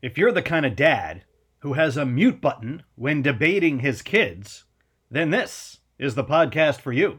[0.00, 1.24] If you're the kind of dad
[1.60, 4.64] who has a mute button when debating his kids,
[5.10, 7.18] then this is the podcast for you.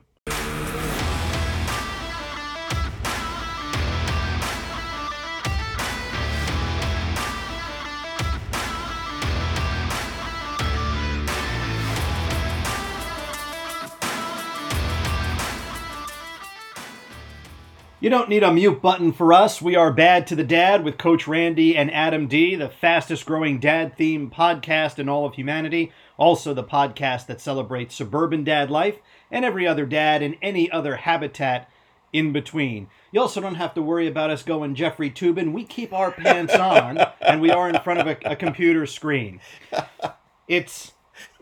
[18.01, 19.61] You don't need a mute button for us.
[19.61, 23.59] We are Bad to the Dad with Coach Randy and Adam D, the fastest growing
[23.59, 25.91] dad themed podcast in all of humanity.
[26.15, 28.99] Also, the podcast that celebrates suburban dad life
[29.29, 31.69] and every other dad in any other habitat
[32.13, 32.87] in between.
[33.11, 35.51] You also don't have to worry about us going Jeffrey Toobin.
[35.51, 39.41] We keep our pants on and we are in front of a, a computer screen.
[40.47, 40.93] It's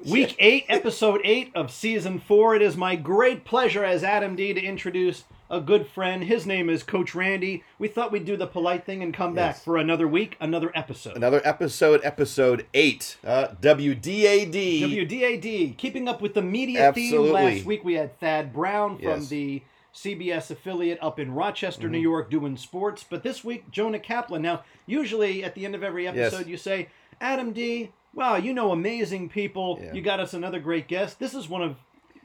[0.03, 2.55] week eight, episode eight of season four.
[2.55, 6.23] It is my great pleasure as Adam D to introduce a good friend.
[6.23, 7.63] His name is Coach Randy.
[7.79, 11.15] We thought we'd do the polite thing and come back for another week, another episode.
[11.15, 13.17] Another episode, episode eight.
[13.25, 14.81] Uh, WDAD.
[14.81, 17.31] WDAD, keeping up with the media theme.
[17.31, 19.20] Last week we had Thad Brown from Yes.
[19.26, 19.29] Mm-hmm.
[19.29, 23.04] the CBS affiliate up in Rochester, New York, doing sports.
[23.09, 24.43] But this week, Jonah Kaplan.
[24.43, 26.89] Now, usually at the end of every episode, you say,
[27.20, 27.91] Adam D.
[28.13, 29.79] Wow, you know amazing people.
[29.82, 29.93] Yeah.
[29.93, 31.20] You got us another great guest.
[31.20, 31.77] This is one of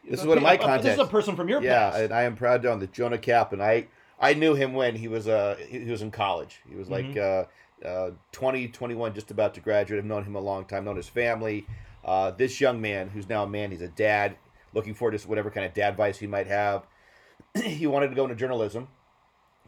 [0.09, 2.03] This is one of my a- This is a person from your yeah, past.
[2.03, 3.61] and I am proud to own the Jonah Kaplan.
[3.61, 3.87] I
[4.21, 6.61] I knew him when he was uh he, he was in college.
[6.69, 7.85] He was like Mm-hmm.
[7.85, 9.99] uh, uh 20, 21, just about to graduate.
[9.99, 10.85] I've known him a long time.
[10.85, 11.67] Known his family.
[12.05, 14.37] Uh, this young man, who's now a man, he's a dad.
[14.75, 16.87] Looking forward to whatever kind of dad advice he might have.
[17.63, 18.89] he wanted to go into journalism,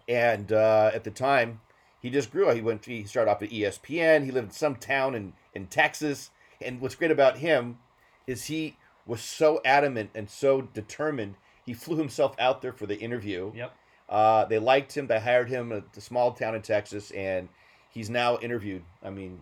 [0.08, 1.60] and uh, at the time,
[2.00, 2.48] he just grew.
[2.48, 2.54] Up.
[2.56, 2.84] He went.
[2.84, 4.24] He started off at ESPN.
[4.24, 6.30] He lived in some town in in Texas.
[6.60, 7.78] And what's great about him
[8.26, 11.34] is he was so adamant and so determined.
[11.64, 13.52] He flew himself out there for the interview.
[13.54, 13.72] Yep.
[14.08, 15.06] Uh, they liked him.
[15.06, 17.48] They hired him at the small town in Texas, and
[17.90, 18.82] he's now interviewed.
[19.02, 19.40] I mean,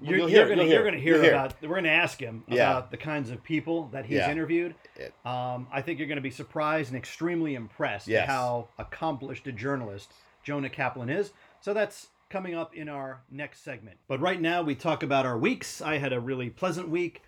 [0.00, 1.54] You're, you're hear- gonna you're gonna hear You'll about.
[1.62, 2.70] We're gonna ask him Yeah.
[2.70, 4.30] about the kinds of people that he's Yeah.
[4.32, 4.74] interviewed.
[5.24, 8.22] Um, I think you're gonna be surprised and extremely impressed Yes.
[8.24, 10.12] at how accomplished a journalist
[10.42, 11.32] Jonah Kaplan is.
[11.60, 13.98] So that's coming up in our next segment.
[14.08, 15.80] But right now we talk about our weeks.
[15.80, 17.22] I had a really pleasant week.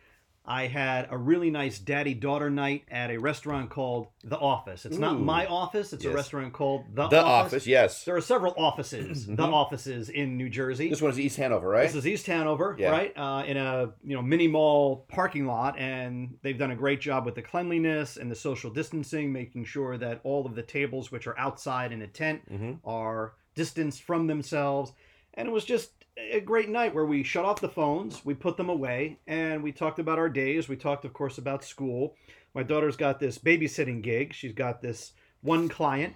[0.46, 4.84] I had a really nice daddy daughter night at a restaurant called The Office.
[4.84, 5.94] It's not my office.
[5.94, 7.52] It's a restaurant called The, the Office.
[7.54, 8.04] office, yes.
[8.04, 9.52] There are several offices, the Mhm.
[9.54, 10.90] offices in New Jersey.
[10.90, 11.84] This one is East Hanover, right?
[11.86, 12.90] This is East Hanover, Yeah.
[12.90, 13.12] right?
[13.16, 17.24] Uh, in a you know mini mall parking lot, and they've done a great job
[17.24, 21.26] with the cleanliness and the social distancing, making sure that all of the tables, which
[21.26, 22.80] are outside in a tent, Mhm.
[22.84, 24.92] are distanced from themselves.
[25.32, 28.56] And it was just a great night where we shut off the phones, we put
[28.56, 30.68] them away, and we talked about our days.
[30.68, 32.14] We talked, of course, about school.
[32.54, 34.32] My daughter's got this babysitting gig.
[34.32, 36.14] She's got this one client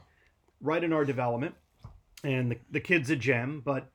[0.60, 1.54] right in our development,
[2.24, 3.60] and the, the kid's a gem.
[3.64, 3.90] But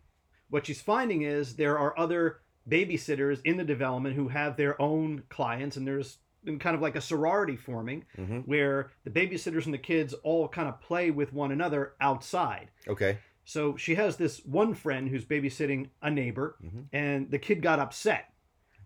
[0.50, 5.24] what she's finding is there are other babysitters in the development who have their own
[5.30, 8.46] clients, and there's been kind of like a sorority forming Mhm.
[8.46, 12.70] where the babysitters and the kids all kind of play with one another outside.
[12.88, 13.18] Okay.
[13.46, 16.86] So she has this one friend who's babysitting a neighbor, Mhm.
[16.94, 18.30] and the kid got upset.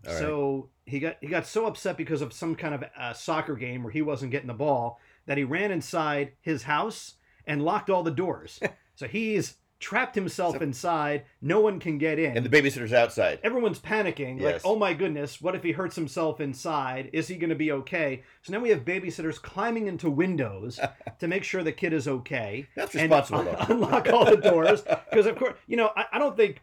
[0.06, 0.18] All right.
[0.20, 3.82] so he got he got so upset because of some kind of uh, soccer game
[3.82, 7.14] where he wasn't getting the ball that he ran inside his house
[7.46, 8.60] and locked all the doors.
[8.94, 11.24] so he's trapped himself So- inside.
[11.40, 12.36] No one can get in.
[12.36, 13.38] And the babysitter's outside.
[13.44, 17.10] Everyone's panicking, like, oh my goodness, what if he hurts himself inside?
[17.12, 18.22] Is he going to be okay?
[18.42, 20.80] So now we have babysitters climbing into windows
[21.20, 23.40] to make sure the kid is okay That's responsible.
[23.40, 23.74] un- though.
[23.74, 26.60] unlock all the doors because of course you know I, I don't think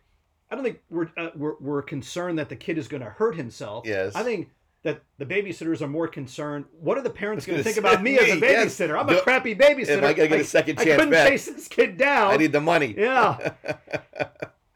[0.51, 3.35] I don't think we're, uh, we're we're concerned that the kid is going to hurt
[3.35, 3.85] himself.
[3.87, 4.13] Yes.
[4.15, 4.49] I think
[4.85, 6.65] that the babysitters are more concerned.
[6.79, 8.77] What are the parents going to think about say, me as a me, yes.
[8.77, 8.97] babysitter?
[8.99, 9.97] I'm a crappy babysitter.
[9.97, 11.27] Am I gonna get a a second I chance couldn't back?
[11.27, 12.31] chase this kid down.
[12.31, 12.95] I need the money.
[12.97, 13.51] Yeah.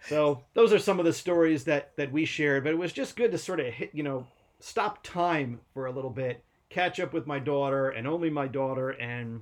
[0.07, 3.15] So those are some of the stories that that we shared, but it was just
[3.15, 4.25] good to sort of hit, you know,
[4.59, 8.89] stop time for a little bit, catch up with my daughter and only my daughter,
[8.89, 9.41] and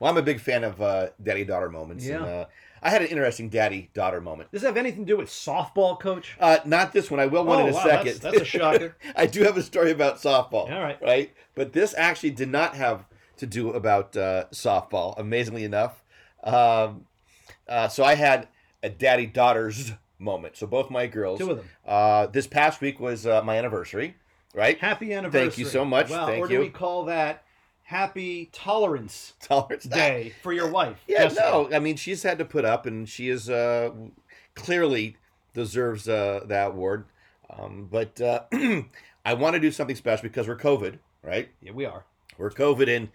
[0.00, 2.04] Well, I'm a big fan of uh, daddy daughter moments.
[2.04, 2.26] And, Yeah.
[2.26, 2.44] uh,
[2.82, 4.50] I had an interesting daddy daughter moment.
[4.50, 6.36] does this have anything to do with softball, Coach?
[6.40, 7.20] Uh, not this one.
[7.20, 8.06] I will one Oh, in a wow, second.
[8.06, 8.96] that's- that's a shocker.
[9.16, 10.70] I do have a story about softball.
[10.72, 11.00] All right.
[11.02, 11.32] Right.
[11.54, 13.04] But this actually did not have
[13.38, 15.18] to do about uh, softball.
[15.18, 16.02] Amazingly enough.
[16.44, 17.06] Um,
[17.68, 18.48] uh, so I had
[18.82, 20.56] a daddy daughters moment.
[20.56, 21.38] So both my girls.
[21.38, 21.68] Two of them.
[21.86, 24.16] Uh, this past week was uh, my anniversary.
[24.54, 24.78] Right.
[24.78, 25.48] Happy anniversary.
[25.48, 26.10] Thank you so much.
[26.10, 26.60] Well, Thank or do you.
[26.60, 27.44] we call that
[27.88, 30.98] Happy Tolerance Tolerance Day for your wife?
[31.08, 31.40] Yeah, Jessica?
[31.40, 33.92] no, I mean she's had to put up, and she is uh,
[34.54, 35.16] clearly
[35.54, 37.06] deserves uh, that award.
[37.48, 38.42] Um, but uh,
[39.24, 41.48] I want to do something special because we're COVID, right?
[41.62, 42.04] Yeah, we are.
[42.36, 43.08] We're COVID, and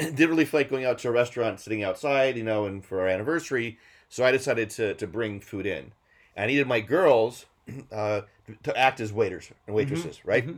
[0.16, 3.02] didn't really feel like going out to a restaurant, sitting outside, you know, and for
[3.02, 3.78] our anniversary.
[4.08, 5.92] So I decided to to bring food in.
[6.36, 7.46] I needed my girls
[7.92, 8.22] uh,
[8.64, 10.48] to act as waiters and waitresses, right?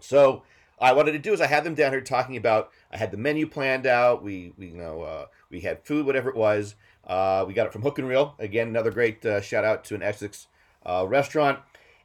[0.00, 0.42] So
[0.80, 2.70] I wanted to do is I had them down here talking about.
[2.90, 4.22] I had the menu planned out.
[4.22, 6.74] We we you know uh, we had food, whatever it was.
[7.06, 8.34] Uh, we got it from Hook and Reel.
[8.38, 10.46] Again, another great uh, shout out to an Essex
[10.86, 11.58] uh, restaurant.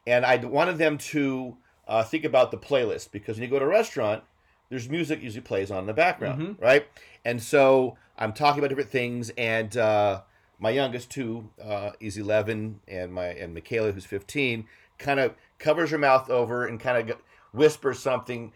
[0.07, 1.57] And I wanted them to
[1.88, 4.24] uh, think about the playlist because when you go to a restaurant,
[4.69, 6.88] there's music usually plays on in the background, right?
[7.25, 10.21] And so I'm talking about different things, and uh,
[10.60, 14.66] my youngest two uh, is 11, and my and Michaela, who's 15,
[14.98, 17.18] kind of covers her mouth over and kind of
[17.51, 18.51] whispers something.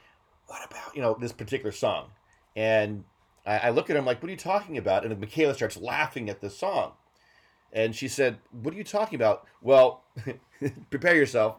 [0.47, 2.09] What about you know this particular song?
[2.55, 3.03] And
[3.45, 6.29] I, I look at him like, "What are you talking about?" And Michaela starts laughing
[6.29, 6.93] at the song,
[7.71, 10.03] and she said, "What are you talking about?" Well,
[10.89, 11.57] prepare yourself.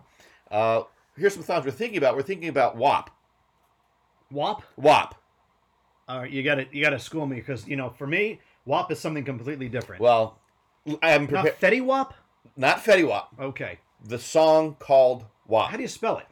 [0.50, 0.82] Uh,
[1.16, 2.16] here's some songs we're thinking about.
[2.16, 3.10] We're thinking about WAP.
[4.30, 4.62] WAP.
[4.76, 5.14] WAP.
[6.06, 8.40] All right, you got to you got to school me because you know for me
[8.66, 10.00] WAP is something completely different.
[10.02, 10.38] Well,
[11.02, 11.60] I am Not prepared.
[11.60, 12.14] Fetty WAP.
[12.56, 13.34] Not Fetty Wap.
[13.40, 13.78] Okay.
[14.04, 15.70] The song called WAP.
[15.70, 16.26] How do you spell it?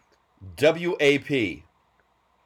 [0.57, 1.65] W A P.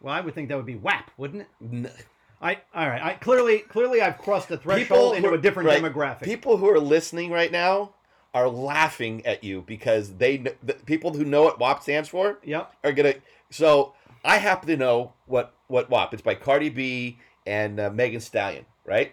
[0.01, 1.93] Well, I would think that would be WAP, wouldn't it?
[2.41, 3.03] I all right.
[3.03, 6.23] I clearly clearly I've crossed the threshold into who- a different right, demographic.
[6.25, 7.95] People who are listening right now
[8.35, 12.73] are laughing at you because they the people who know what WAP stands for Yep.
[12.85, 13.15] are gonna.
[13.51, 13.95] So
[14.25, 16.13] I happen to know what what WAP.
[16.13, 19.13] It's by Cardi B and uh, Megan Stallion, right?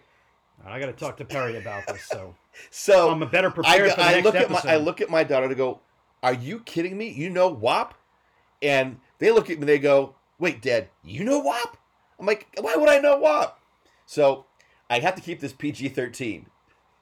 [0.65, 2.03] I got to talk to Perry about this.
[2.03, 2.35] So
[2.69, 4.57] So I'm a better I, prepared go- for the I next look episode.
[4.57, 5.79] at my I look at my daughter to go,
[6.21, 7.07] "Are you kidding me?
[7.09, 7.93] You know WAP?"
[8.63, 9.65] And they look at me.
[9.65, 11.77] They go, "Wait, Dad, you know WAP?"
[12.19, 13.59] I'm like, "Why would I know WAP?"
[14.05, 14.45] So
[14.89, 16.45] I have to keep this PG-13.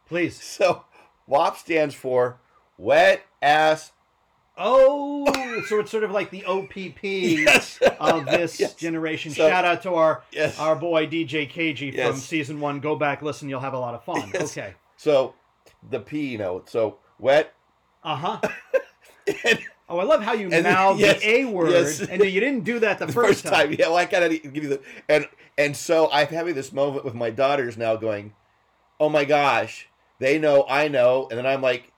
[0.08, 0.42] Please.
[0.58, 0.84] So
[1.28, 2.40] WAP stands for
[2.78, 3.92] Wet Ass.
[4.58, 5.26] Oh,
[5.68, 7.80] so it's sort of like the OPP Yes.
[8.00, 8.76] of this Yes.
[8.76, 9.32] generation.
[9.32, 10.60] So- Shout out to our Yes.
[10.60, 12.80] our boy DJ KG from season one.
[12.80, 13.48] Go back, listen.
[13.50, 14.32] You'll have a lot of fun.
[14.42, 14.74] Okay.
[14.98, 15.34] So
[15.90, 17.54] the P, you know, so wet.
[18.04, 18.40] Uh huh.
[19.46, 19.60] And
[19.92, 22.00] Oh, I love how you And- mouthed yes, the A word, yes.
[22.02, 24.56] and you didn't do that the, the first, first time, yeah, well, I gotta give
[24.64, 25.28] you the and
[25.58, 28.34] and so I'm having this moment with my daughters now, going,
[29.00, 29.90] "Oh my gosh,
[30.20, 31.92] they know, I know," and then I'm like,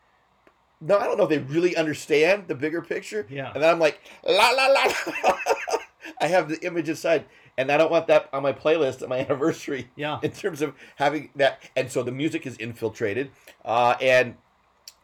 [0.82, 3.52] "No, I don't know if they really understand the bigger picture." Yeah.
[3.54, 4.84] and then I'm like, "La la la."
[5.24, 5.38] la.
[6.22, 7.26] I have the image inside,
[7.58, 9.90] and I don't want that on my playlist at my anniversary.
[9.96, 10.20] Yeah.
[10.24, 13.30] in terms of having that, and so the music is infiltrated,
[13.64, 14.36] uh, and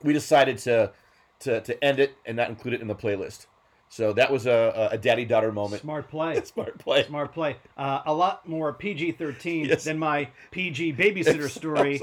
[0.01, 0.91] we decided to
[1.41, 3.47] to to end it and not include it in the playlist.
[3.91, 5.81] So that was a, a daddy daughter moment.
[5.81, 6.41] Smart play.
[6.43, 7.05] Smart play.
[7.07, 7.57] Smart play.
[7.75, 9.83] Uh, a lot more PG 13 Yes.
[9.83, 11.99] than my PG babysitter story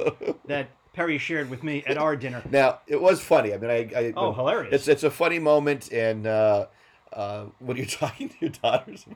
[0.48, 2.42] that Perry shared with me at our dinner.
[2.50, 3.54] Now it was funny.
[3.54, 4.74] I mean, I, I Oh, hilarious.
[4.74, 6.66] It's it's a funny moment, and uh,
[7.12, 9.06] uh, when you're talking to your daughters,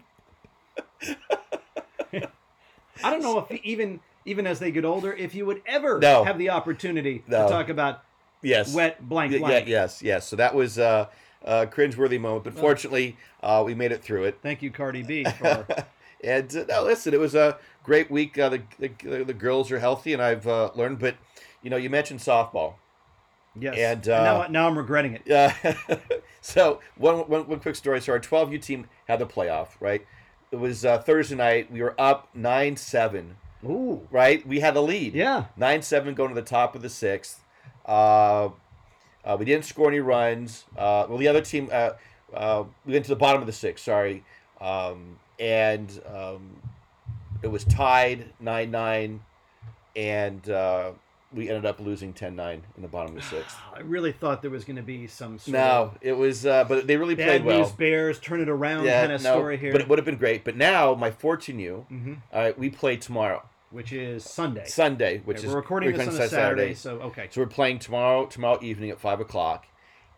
[3.03, 6.25] I don't know if even even as they get older, if you would ever No.
[6.25, 7.45] have the opportunity No.
[7.45, 8.03] to talk about
[8.43, 10.27] yes, wet blank Yeah, yes, yes.
[10.27, 11.07] So that was uh,
[11.45, 14.39] a cringeworthy moment, but fortunately, uh, we made it through it.
[14.43, 15.25] Thank you, Cardi B.
[15.39, 15.67] For,
[16.23, 18.39] And uh, no, listen, it was a great week.
[18.39, 20.99] Uh, the, the the girls are healthy, and I've uh, learned.
[20.99, 21.17] But
[21.63, 22.75] you know, you mentioned softball.
[23.59, 23.77] yes.
[23.77, 25.23] And, now, uh, now I'm regretting it.
[25.25, 25.55] Yeah.
[26.41, 28.01] so one, one one quick story.
[28.01, 30.07] So our 12U team had the playoff, right?
[30.51, 31.71] It was uh, Thursday night.
[31.71, 34.07] We were up nine seven, Ooh.
[34.11, 34.47] right?
[34.47, 35.15] We had the lead.
[35.15, 35.47] Yeah.
[35.57, 37.40] Nine seven going to the top of the sixth.
[37.87, 38.51] Uh,
[39.25, 40.65] uh, we didn't score any runs.
[40.77, 41.91] Uh, well, the other team, uh,
[42.35, 43.85] uh, we went to the bottom of the sixth.
[43.85, 44.25] Sorry,
[44.61, 46.57] um, and um,
[47.43, 49.21] it was tied nine nine,
[49.97, 50.93] and uh,
[51.33, 53.57] we ended up losing 10-9 in the bottom of the sixth.
[53.75, 56.87] I really thought there was going to be some sort No, it was, uh, but
[56.87, 57.61] they really played well.
[57.61, 60.05] news bears, turn it around yeah, kind of no, story here, But it would have
[60.05, 60.45] been great.
[60.45, 62.17] But now, my 14U, Mhm.
[62.33, 64.65] all right, we play tomorrow, which is Sunday.
[64.67, 66.31] Sunday, which Okay, is we're recording this on a Saturday.
[66.31, 67.29] Saturday, so okay.
[67.31, 69.67] So we're playing tomorrow, tomorrow evening at five o'clock,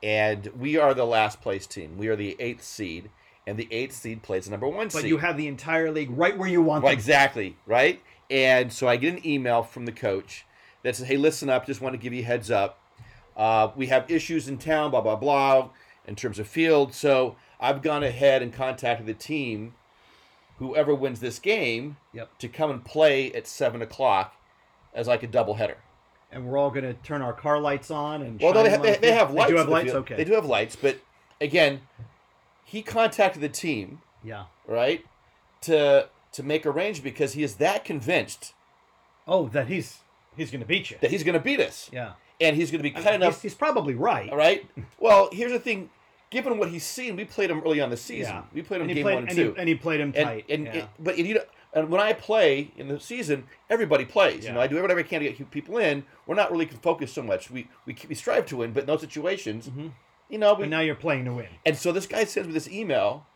[0.02, 1.96] and we are the last place team.
[1.98, 3.10] We are the eighth seed,
[3.46, 5.02] and the eighth seed plays the number one But seed.
[5.02, 6.98] But you have the entire league right where you want Well, them.
[6.98, 8.00] exactly right.
[8.30, 10.46] And so I get an email from the coach
[10.82, 11.66] that says, "Hey, listen up.
[11.66, 12.78] Just want to give you a heads up.
[13.36, 14.90] Uh, we have issues in town.
[14.90, 15.68] Blah blah blah.
[16.04, 19.74] In terms of field, so I've gone ahead and contacted the team,
[20.62, 22.38] whoever wins this game, Yep.
[22.38, 24.34] to come and play at seven o'clock,
[24.94, 25.78] as like a double header.
[26.30, 28.96] And we're all going to turn our car lights on and Well, they, have, they,
[28.96, 29.48] they have lights.
[29.48, 29.84] They do have the lights.
[29.92, 29.96] field.
[30.04, 30.16] Okay.
[30.16, 30.98] They do have lights, but
[31.40, 31.80] again,
[32.64, 34.44] he contacted the team Yeah.
[34.66, 35.04] right
[35.62, 38.54] to to make a range because he is that convinced
[39.28, 39.98] Oh, that he's
[40.36, 40.96] he's going to beat you.
[41.02, 41.90] that he's going to beat us.
[41.92, 42.12] Yeah.
[42.40, 43.34] and he's going to be I cut mean, enough.
[43.34, 44.30] he's, he's probably right.
[44.30, 44.64] All right.
[44.98, 45.90] Well, here's the thing.
[46.32, 48.32] Given what he's seen, we played him early on the season.
[48.34, 48.42] Yeah.
[48.54, 50.46] We played him And game played, one and and, he, and he played him tight.
[50.48, 50.72] and yeah.
[50.74, 51.42] it- but you know,
[51.74, 54.44] and when I play in the season, everybody plays.
[54.44, 56.04] You know, I do whatever I can to get people in.
[56.26, 57.50] We're not really focused so much.
[57.50, 59.88] We we we strive to win, but in those situations, Mm-hmm.
[60.30, 61.46] you know, we, now you're playing to win.
[61.66, 63.26] and so this guy sends me this email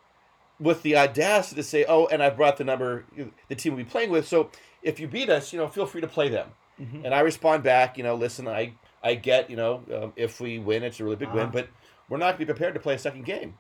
[0.59, 3.05] with the audacity to say, "Oh, and I brought the number,
[3.49, 4.27] the team we'll be playing with.
[4.27, 4.51] So
[4.83, 6.49] if you beat us, you know, feel free to play them."
[6.81, 7.05] Mhm.
[7.05, 8.73] And I respond back, you know, listen, I
[9.03, 11.53] I get, you know, um, if we win, it's a really big win, Uh-huh.
[11.53, 11.69] but
[12.09, 13.55] we're not going to be prepared to play a second game.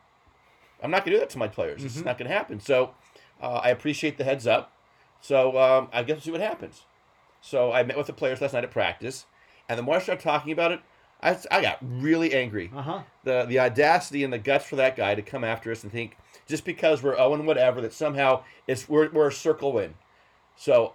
[0.82, 1.84] I'm not going to do that to my players.
[1.84, 2.04] It's Mhm.
[2.04, 2.60] not going to happen.
[2.60, 2.94] So
[3.42, 4.72] uh, I appreciate the heads up.
[5.20, 6.82] So um, I guess we'll see what happens.
[7.40, 9.26] So I met with the players last night at practice,
[9.68, 10.80] and the more I started talking about it,
[11.22, 13.00] I, I got really angry Uh huh.
[13.24, 16.16] the the audacity and the guts for that guy to come after us and think
[16.46, 19.94] just because we're Owen whatever that somehow it's we're, we're a circle win.
[20.56, 20.92] So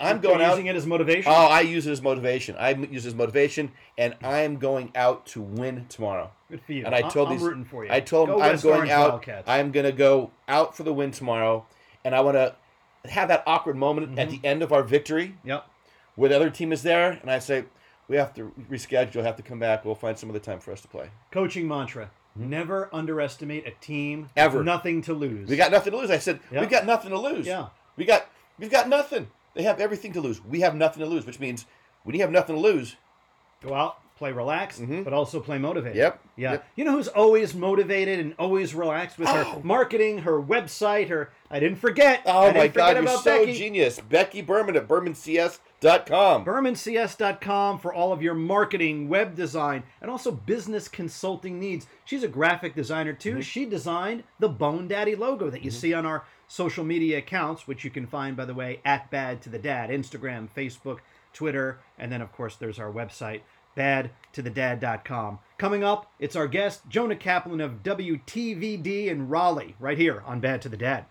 [0.00, 0.50] I'm going out.
[0.50, 1.30] using it as motivation.
[1.30, 2.56] Oh, I use it as motivation.
[2.58, 6.30] I use it as motivation, and I'm going out to win tomorrow.
[6.50, 6.84] Good for you.
[6.86, 7.92] and I told I'm these- rooting for you.
[7.92, 9.08] I told Go him I'm going Orange out.
[9.10, 9.48] Wildcats.
[9.48, 11.66] I'm going to go out for the win tomorrow,
[12.04, 12.54] and I want to
[13.08, 14.40] have that awkward moment at Mhm.
[14.42, 15.64] the end of our victory Yep.
[16.16, 17.64] where the other team is there, and I say
[18.08, 19.84] we have to reschedule, have to come back.
[19.84, 21.10] We'll find some other time for us to play.
[21.30, 24.28] Coaching mantra: Never underestimate a team.
[24.36, 24.62] Ever.
[24.62, 25.48] Nothing to lose.
[25.48, 26.10] We got nothing to lose.
[26.10, 26.60] I said Yeah.
[26.60, 27.46] we got nothing to lose.
[27.46, 27.66] Yeah.
[27.96, 28.26] We got
[28.58, 29.28] we've got nothing.
[29.60, 30.42] They have everything to lose.
[30.42, 31.66] We have nothing to lose, which means
[32.04, 32.96] when you have nothing to lose,
[33.62, 35.04] Go out, play relaxed, Mhm.
[35.04, 35.98] but also play motivated.
[35.98, 36.18] Yep.
[36.34, 36.52] Yeah.
[36.52, 36.64] Yep.
[36.76, 39.60] You know who's always motivated and always relaxed with her Oh.
[39.62, 41.30] marketing, her website, her.
[41.50, 42.22] I didn't forget.
[42.24, 43.52] Oh didn't my forget God, you're so Becky.
[43.52, 44.00] genius.
[44.00, 46.46] Becky Berman at BermanCS.com.
[46.46, 51.86] BermanCS.com for all of your marketing, web design, and also business consulting needs.
[52.06, 53.32] She's a graphic designer too.
[53.32, 53.40] Mm-hmm.
[53.42, 57.84] She designed the Bone Daddy logo that you see on our social media accounts, which
[57.84, 60.98] you can find, by the way, at Bad to the Dad Instagram, Facebook,
[61.32, 63.42] Twitter, and then, of course, there's our website,
[63.76, 65.38] badtothedad.com.
[65.58, 70.60] Coming up, it's our guest, Jonah Kaplan of WTVD in Raleigh, right here on Bad
[70.62, 71.04] to the Dad.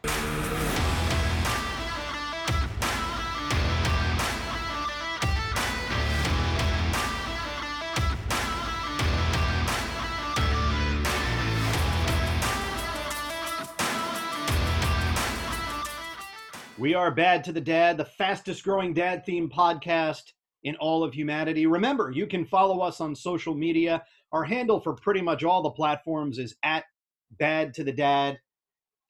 [16.80, 20.32] We are Bad to the Dad, the fastest growing dad themed podcast
[20.64, 21.66] in all of humanity.
[21.66, 24.02] Remember, you can follow us on social media.
[24.32, 26.86] Our handle for pretty much all the platforms is at
[27.32, 28.40] Bad to the Dad.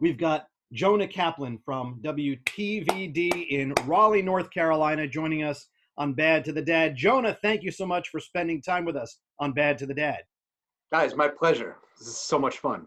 [0.00, 6.52] We've got Jonah Kaplan from WTVD in Raleigh, North Carolina, joining us on Bad to
[6.52, 6.96] the Dad.
[6.96, 10.18] Jonah, thank you so much for spending time with us on Bad to the Dad.
[10.92, 11.76] Guys, my pleasure.
[11.98, 12.86] This is so much fun.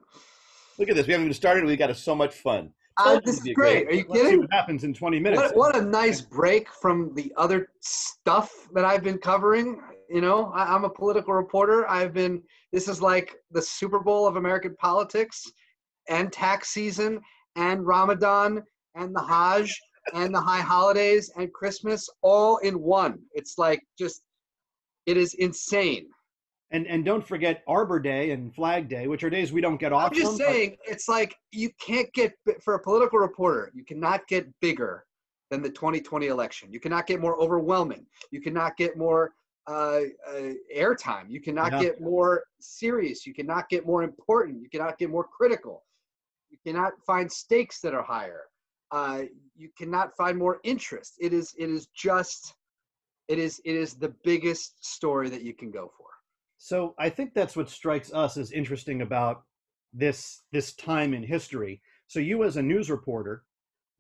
[0.78, 1.08] Look at this.
[1.08, 1.66] We haven't even started.
[1.66, 2.72] We got so much fun.
[2.98, 3.88] Uh, this is great.
[3.88, 4.40] Are you Let's see kidding?
[4.42, 5.42] what happens in 20 minutes.
[5.42, 9.82] What, what a nice break from the other stuff that I've been covering.
[10.10, 11.88] You know, I, I'm a political reporter.
[11.88, 15.44] I've been, this is like the Super Bowl of American politics
[16.10, 17.22] and tax season
[17.56, 18.64] and Ramadan
[18.96, 19.80] and the Hajj
[20.14, 23.20] and the high holidays and Christmas all in one.
[23.34, 24.24] It's like just,
[25.06, 26.08] it is insane.
[26.72, 29.92] And and don't forget Arbor Day and Flag Day, which are days we don't get
[29.92, 33.72] off I'm just from, but- saying, it's like you can't get for a political reporter,
[33.74, 35.04] you cannot get bigger
[35.50, 36.72] than the 2020 election.
[36.72, 38.06] You cannot get more overwhelming.
[38.30, 39.32] You cannot get more
[39.70, 41.30] uh, uh, airtime.
[41.30, 41.80] You cannot Yeah.
[41.86, 43.26] get more serious.
[43.28, 44.62] You cannot get more important.
[44.64, 45.86] You cannot get more critical.
[46.50, 48.44] You cannot find stakes that are higher.
[48.92, 49.24] Uh,
[49.56, 51.14] you cannot find more interest.
[51.20, 51.54] It is.
[51.58, 52.56] It is just.
[53.28, 53.62] It is.
[53.64, 56.08] It is the biggest story that you can go for.
[56.58, 59.44] So I think that's what strikes us as interesting about
[59.94, 61.82] this this time in history.
[62.08, 63.44] So you as a news reporter,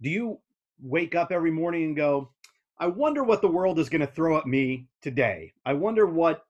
[0.01, 0.39] do you
[0.81, 2.33] wake up every morning and go,
[2.79, 5.51] I wonder what the world is going to throw at me today.
[5.65, 6.45] I wonder what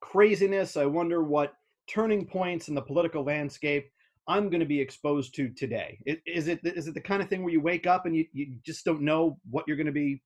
[0.00, 1.54] craziness, I wonder what
[1.88, 3.90] turning points in the political landscape
[4.26, 5.98] I'm going to be exposed to today.
[6.26, 8.56] Is it is it the kind of thing where you wake up and you, you
[8.64, 10.22] just don't know what you're going to be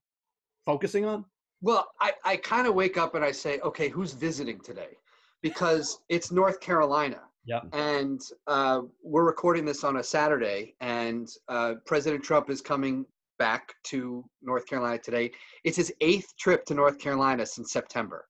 [0.65, 1.25] focusing on?
[1.61, 4.97] Well, I, I kind of wake up and I say, okay, who's visiting today?
[5.41, 7.21] Because it's North Carolina.
[7.45, 7.67] Yep.
[7.73, 13.05] And uh, we're recording this on a Saturday, and uh, President Trump is coming
[13.39, 15.31] back to North Carolina today.
[15.63, 18.27] It's his eighth trip to North Carolina since September.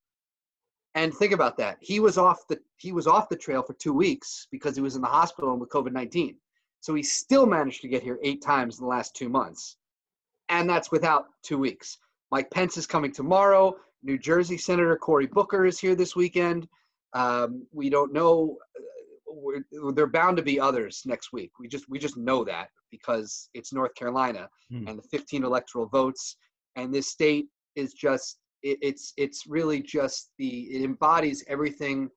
[0.96, 1.78] And think about that.
[1.82, 4.96] He was off the he was off the trail for two weeks because he was
[4.96, 6.36] in the hospital with COVID nineteen.
[6.80, 9.78] So he still managed to get here eight times in the last two months,
[10.48, 11.98] and that's without two weeks.
[12.32, 13.76] Mike Pence is coming tomorrow.
[14.02, 16.68] New Jersey Senator Cory Booker is here this weekend.
[17.14, 18.58] Um, we don't know.
[18.78, 21.52] Uh, there are bound to be others next week.
[21.60, 24.88] We just we just know that because it's North Carolina Hmm.
[24.88, 26.38] and the 15 electoral votes,
[26.76, 32.10] and this state is just it, it's it's really just the it embodies everything.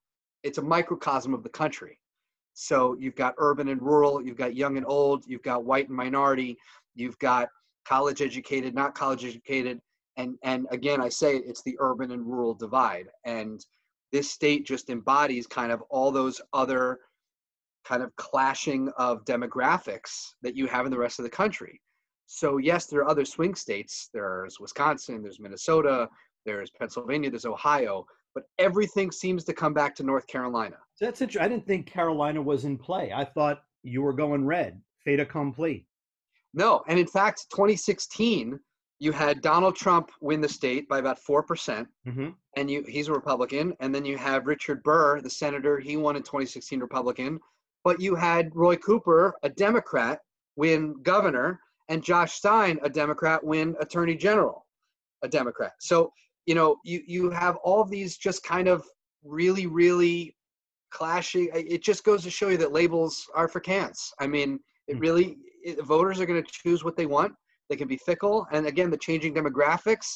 [0.42, 1.98] It's a microcosm of the country.
[2.54, 5.96] So you've got urban and rural, you've got young and old, you've got white and
[5.96, 6.58] minority,
[6.94, 7.48] you've got
[7.86, 9.80] college educated, not college educated,
[10.16, 13.64] and and again I say it, it's the urban and rural divide, and
[14.10, 16.98] this state just embodies kind of all those other
[17.86, 21.80] kind of clashing of demographics that you have in the rest of the country.
[22.26, 24.08] So yes, there are other swing states.
[24.14, 26.08] There's Wisconsin, there's Minnesota,
[26.46, 30.76] there's Pennsylvania, there's Ohio, but everything seems to come back to North Carolina.
[31.00, 31.44] That's interesting.
[31.44, 33.12] I didn't think Carolina was in play.
[33.14, 35.86] I thought you were going red, fait accompli.
[36.54, 38.58] No, and in fact, 2016,
[38.98, 42.28] you had Donald Trump win the state by about four percent, Mm-hmm.
[42.56, 46.14] and you he's a Republican, and then you have Richard Burr, the senator, he won
[46.16, 47.40] in 2016, Republican,
[47.84, 50.20] but you had Roy Cooper, a Democrat,
[50.56, 54.66] win governor, and Josh Stein, a Democrat, win attorney general,
[55.22, 55.72] a Democrat.
[55.80, 56.12] So
[56.46, 58.84] you know you you have all these just kind of
[59.24, 60.36] really really
[60.90, 61.48] clashing.
[61.54, 64.12] It just goes to show you that labels are for cans.
[64.20, 65.00] I mean, it Hmm.
[65.00, 67.34] really it, voters are going to choose what they want.
[67.68, 70.06] They can be fickle, and again, the changing demographics.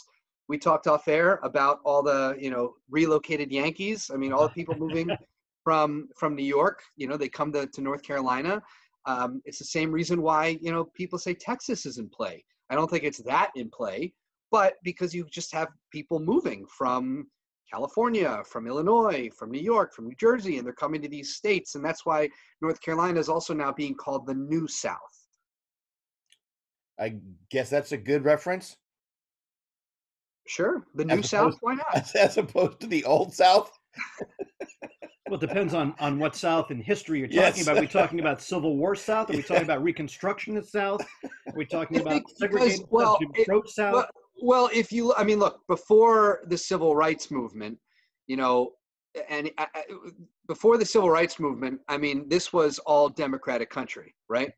[0.48, 4.10] We talked off air about all the you know relocated Yankees.
[4.12, 5.08] I mean, all the people moving
[5.66, 6.78] from from New York.
[6.96, 8.62] You know, they come to, to North Carolina.
[9.04, 12.44] Um, it's the same reason why you know people say Texas is in play.
[12.70, 14.12] I don't think it's that in play,
[14.52, 17.26] but because you just have people moving from
[17.68, 21.74] California, from Illinois, from New York, from New Jersey, and they're coming to these states,
[21.74, 22.28] and that's why
[22.62, 25.16] North Carolina is also now being called the New South.
[27.00, 27.16] I
[27.50, 28.76] guess that's a good reference
[30.46, 31.46] Sure, the New As South.
[31.48, 31.86] opposed- Why not?
[31.96, 33.72] as, as opposed to the old South.
[35.28, 37.62] Well, it depends on, on what South in history you're talking Yes.
[37.62, 37.78] about.
[37.78, 39.28] Are we talking about Civil War South?
[39.30, 41.00] Are we talking about Reconstructionist South?
[41.24, 43.92] Are we talking I about think because- segregated South, well, Jim it- Crow South?
[43.94, 44.08] well,
[44.40, 47.78] Well, if you, I mean, look, before the civil rights movement,
[48.26, 48.72] you know,
[49.30, 49.80] and uh, uh,
[50.46, 54.52] before the civil rights movement, I mean, this was all democratic country, right?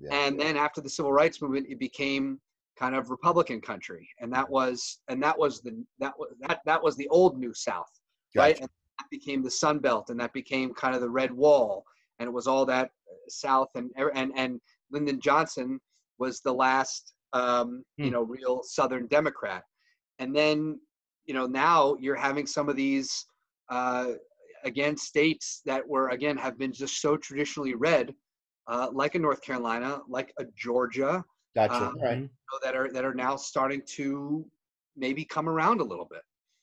[0.00, 0.12] Yeah.
[0.26, 2.40] And then after the civil rights movement, it became
[2.76, 6.82] kind of Republican country, and that was, and that was the that was that that
[6.82, 7.90] was the old New South,
[8.34, 8.56] right?
[8.58, 8.70] And that
[9.10, 11.84] became the Sun Belt, and that became kind of the Red Wall,
[12.18, 14.60] and it was all that uh, South, and and and
[14.90, 15.80] Lyndon Johnson
[16.18, 18.12] was the last, um, you Hmm.
[18.12, 19.64] know, real Southern Democrat,
[20.18, 20.80] and then
[21.26, 23.26] you know now you're having some of these
[23.70, 24.12] uh,
[24.64, 28.14] again states that were again have been just so traditionally red,
[28.66, 31.86] uh, like a North Carolina, like a Georgia, Gotcha.
[31.86, 32.18] um, right.
[32.18, 34.44] You know, that are that are now starting to
[34.96, 36.22] maybe come around a little bit.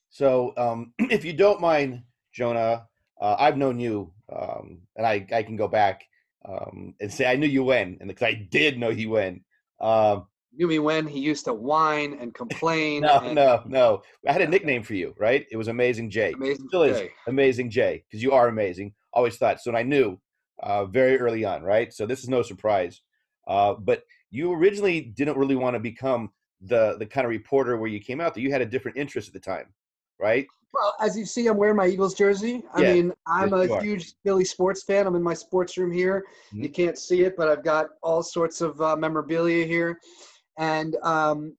[0.10, 2.04] So, um, if you don't mind,
[2.38, 2.88] Jonah,
[3.20, 6.04] uh, I've known you, um, and I, I can go back
[6.48, 9.44] um, and say I knew you when, and because I did know you when.
[9.82, 13.02] Um, knew me when he used to whine and complain.
[13.02, 14.04] no, and no, no.
[14.28, 15.48] I had a nickname for you, right?
[15.52, 16.34] It was Amazing Jay.
[16.34, 17.12] Amazing Still is Jay.
[17.28, 18.94] Amazing Jay because you are amazing.
[19.14, 20.20] Always thought so, and I knew
[20.62, 21.92] uh, very early on, right?
[21.92, 23.02] So this is no surprise.
[23.48, 26.30] Uh, but you originally didn't really want to become
[26.62, 28.36] the the kind of reporter where you came out.
[28.36, 29.74] That you had a different interest at the time,
[30.20, 30.46] right?
[30.74, 32.64] Well, as you see, I'm wearing my Eagles jersey.
[32.74, 32.94] I Yeah.
[32.94, 35.08] mean, I'm Yes, a huge Philly sports fan.
[35.08, 36.26] I'm in my sports room here.
[36.52, 36.74] You Mhm.
[36.74, 40.00] can't see it, but I've got all sorts of uh, memorabilia here,
[40.58, 41.58] and um,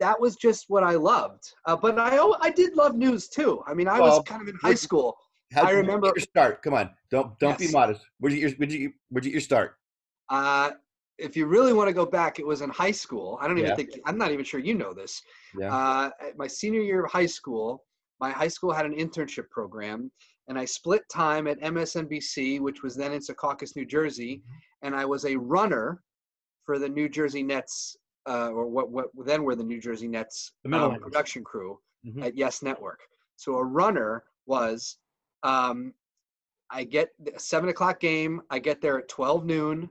[0.00, 1.52] that was just what I loved.
[1.66, 3.62] Uh, but I I did love news too.
[3.66, 5.16] I mean, I Well, was kind of in high school.
[5.52, 6.62] How'd I you remember- get your start.
[6.62, 8.02] Come on, don't don't be modest.
[8.18, 9.76] Where'd you where'd you where'd you get your start?
[10.30, 10.72] Uh,
[11.18, 13.38] if you really want to go back, it was in high school.
[13.40, 13.76] I don't even Yeah.
[13.76, 15.20] think I'm not even sure you know this.
[15.58, 15.74] Yeah.
[15.74, 17.84] Uh, my senior year of high school,
[18.20, 20.10] my high school had an internship program,
[20.48, 24.42] and I split time at MSNBC, which was then in Secaucus, New Jersey,
[24.82, 26.02] and I was a runner
[26.64, 27.96] for the New Jersey Nets,
[28.28, 30.52] uh, or what what then were the New Jersey Nets
[30.94, 32.24] um, production crew Mhm.
[32.24, 33.00] at Yes Network.
[33.36, 34.98] So a runner was,
[35.42, 35.94] um,
[36.70, 38.42] I get a seven o'clock game.
[38.50, 39.90] I get there at twelve noon,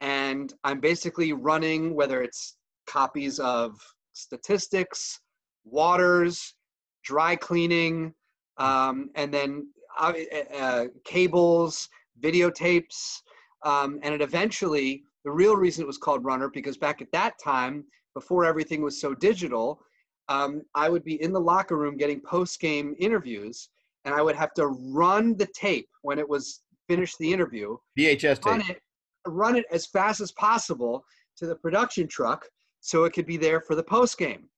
[0.00, 2.56] and I'm basically running whether it's
[2.86, 3.78] copies of
[4.12, 5.20] statistics,
[5.64, 6.54] waters,
[7.02, 8.14] dry cleaning,
[8.58, 10.12] um, and then uh,
[10.58, 11.88] uh, cables,
[12.22, 13.20] videotapes,
[13.64, 15.04] um, and it eventually.
[15.24, 17.84] The real reason it was called Runner because back at that time
[18.14, 19.82] before everything was so digital,
[20.30, 23.68] um, I would be in the locker room getting post game interviews,
[24.04, 28.44] and I would have to run the tape when it was finished the interview, VHS
[28.44, 28.76] run tape.
[28.76, 28.82] it,
[29.26, 31.04] run it as fast as possible
[31.36, 32.46] to the production truck
[32.80, 34.48] so it could be there for the post game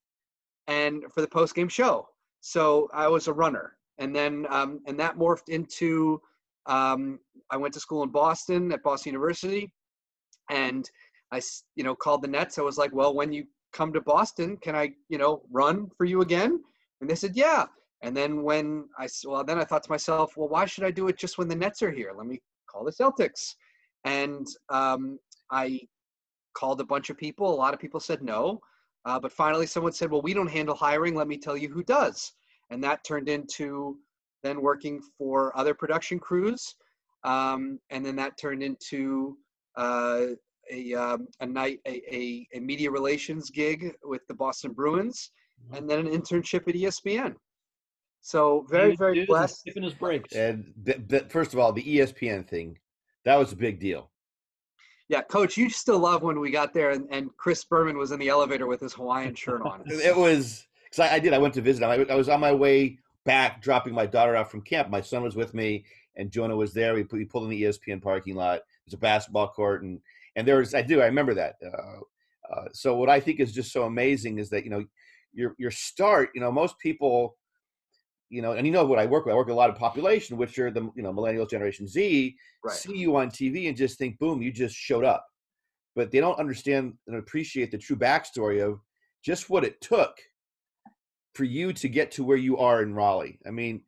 [0.67, 2.07] and for the post game show.
[2.43, 6.21] So I was a runner, and then um, and that morphed into
[6.67, 9.73] um, I went to school in Boston at Boston University,
[10.51, 10.91] and
[11.33, 11.41] I
[11.77, 12.59] you know called the Nets.
[12.59, 16.05] I was like, well, when you come to Boston, can I you know run for
[16.05, 16.61] you again?
[17.01, 17.67] And they said, yeah.
[18.03, 21.07] And then when I well, then I thought to myself, well, why should I do
[21.07, 22.13] it just when the Nets are here?
[22.17, 23.55] Let me call the Celtics.
[24.05, 25.21] And um,
[25.53, 25.81] I
[26.55, 27.55] called a bunch of people.
[27.55, 28.61] A lot of people said no.
[29.05, 31.15] Uh, but finally, someone said, well, we don't handle hiring.
[31.15, 32.33] Let me tell you who does.
[32.71, 33.99] And that turned into
[34.43, 36.75] then working for other production crews.
[37.25, 39.37] Um, and then that turned into
[39.77, 40.27] uh,
[40.71, 45.31] a, um, a night, a, a, a media relations gig with the Boston Bruins,
[45.73, 47.35] and then an internship at ESPN.
[48.21, 49.61] So very, Paying very dues blessed.
[49.61, 50.35] Skipping his breaks.
[50.35, 52.79] And th- th- first of all, the ESPN thing,
[53.25, 54.12] that was a big deal.
[55.13, 58.19] Yeah, coach, you still love when we got there and, and Chris Berman was in
[58.19, 59.83] the elevator with his Hawaiian shirt on.
[59.87, 61.35] It was because I, I did.
[61.35, 61.85] I went to visit.
[61.85, 61.91] him.
[61.91, 64.89] I, I was on my way back, dropping my daughter out from camp.
[64.89, 65.85] My son was with me,
[66.17, 66.95] and Jonah was there.
[66.95, 68.63] We, we pulled in the ESPN parking lot.
[68.87, 70.01] There's a basketball court, and
[70.35, 70.75] and there was.
[70.75, 71.03] I do.
[71.03, 71.57] I remember that.
[71.63, 72.01] Uh,
[72.51, 74.83] uh, so what I think is just so amazing is that you know
[75.35, 76.31] your your start.
[76.35, 77.37] You know, most people.
[78.33, 79.35] You know, and you know what I work with.
[79.35, 82.35] I work with a lot of population, which are the you know millennials, Generation Z,
[82.65, 82.75] Right.
[82.75, 85.27] see you on TV and just think, boom, you just showed up.
[85.95, 88.81] But they don't understand and appreciate the true backstory of
[89.23, 90.17] just what it took
[91.35, 93.39] for you to get to where you are in Raleigh.
[93.47, 93.83] I mean,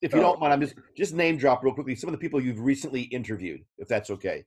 [0.00, 0.22] if you Oh.
[0.22, 3.02] don't mind, I'm just just name drop real quickly some of the people you've recently
[3.02, 4.46] interviewed, if that's okay.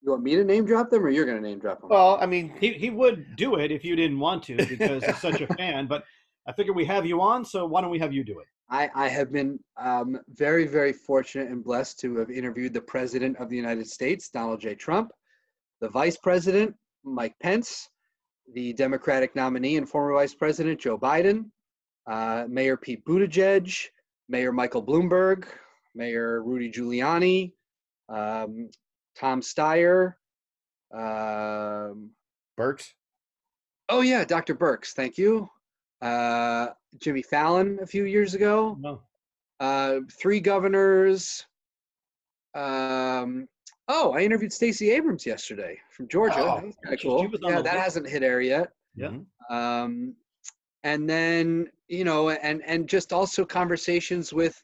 [0.00, 1.90] You want me to name drop them or you're going to name drop them?
[1.90, 5.20] Well, I mean, He, he would do it if you didn't want to because he's
[5.20, 5.86] such a fan.
[5.86, 6.04] But
[6.46, 8.46] I figure we have you on, so why don't we have you do it?
[8.68, 13.36] I, I have been um, very, very fortunate and blessed to have interviewed the President
[13.36, 14.74] of the United States, Donald J.
[14.74, 15.12] Trump,
[15.80, 16.74] the Vice President,
[17.04, 17.88] Mike Pence,
[18.54, 21.50] the Democratic nominee and former Vice President, Joe Biden,
[22.06, 23.88] uh, Mayor Pete Buttigieg,
[24.28, 25.44] Mayor Michael Bloomberg,
[25.94, 27.52] Mayor Rudy Giuliani,
[28.08, 28.70] um,
[29.16, 30.14] Tom Steyer.
[30.92, 32.10] Um,
[32.58, 32.84] Birx.
[33.88, 34.54] oh, yeah, Dr.
[34.54, 35.48] Birx, thank you.
[36.02, 39.02] Uh, Jimmy Fallon a few years ago No.
[39.60, 41.46] uh, three governors.
[42.54, 43.48] Um,
[43.88, 46.34] oh, I interviewed Stacey Abrams yesterday from Georgia.
[46.40, 47.28] Oh, that was kind of she- she cool.
[47.28, 47.84] was Yeah, that list.
[47.84, 48.72] hasn't hit air yet.
[48.94, 49.08] Yeah.
[49.08, 49.26] Mhm.
[49.50, 50.16] Um,
[50.84, 54.62] and then you know, and and just also conversations with,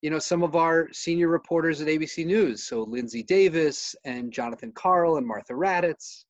[0.00, 2.62] you know, some of our senior reporters at ABC News.
[2.64, 6.24] So Linsey Davis and Jonathan Karl and Martha Raddatz.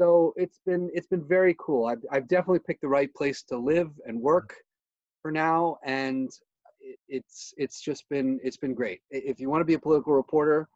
[0.00, 1.84] So it's been it's been very cool.
[1.84, 4.54] I've I've definitely picked the right place to live and work
[5.20, 6.30] for now, and
[6.80, 9.02] it- it's it's just been it's been great.
[9.10, 10.70] If you want to be a political reporter,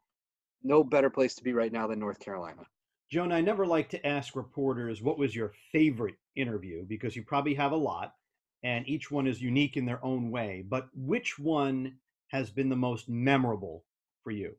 [0.62, 2.66] no better place to be right now than North Carolina.
[3.10, 7.54] Joan, I never like to ask reporters what was your favorite interview because you probably
[7.54, 8.16] have a lot
[8.62, 10.62] and each one is unique in their own way.
[10.68, 13.84] But which one has been the most memorable
[14.22, 14.56] for you?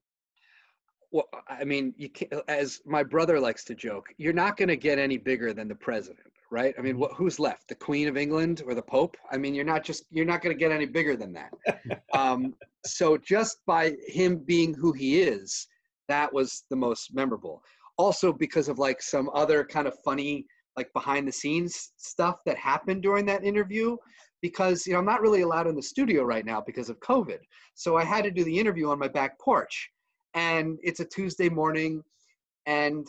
[1.16, 4.76] Well, I mean, you can't, as my brother likes to joke, you're not going to
[4.76, 6.76] get any bigger than the president, right?
[6.78, 7.00] I mean, Mhm.
[7.00, 7.70] what, who's left?
[7.70, 9.16] The Queen of England or the Pope?
[9.32, 11.54] I mean, you're not just you're not going to get any bigger than that.
[12.14, 12.54] um,
[12.86, 15.66] so just by him being who he is,
[16.10, 17.64] that was the most memorable.
[17.98, 22.58] Also because of like some other kind of funny, like behind the scenes stuff that
[22.58, 23.96] happened during that interview.
[24.42, 27.40] Because you know I'm not really allowed in the studio right now because of COVID,
[27.74, 29.90] so I had to do the interview on my back porch
[30.36, 32.04] and it's a Tuesday morning,
[32.68, 33.08] and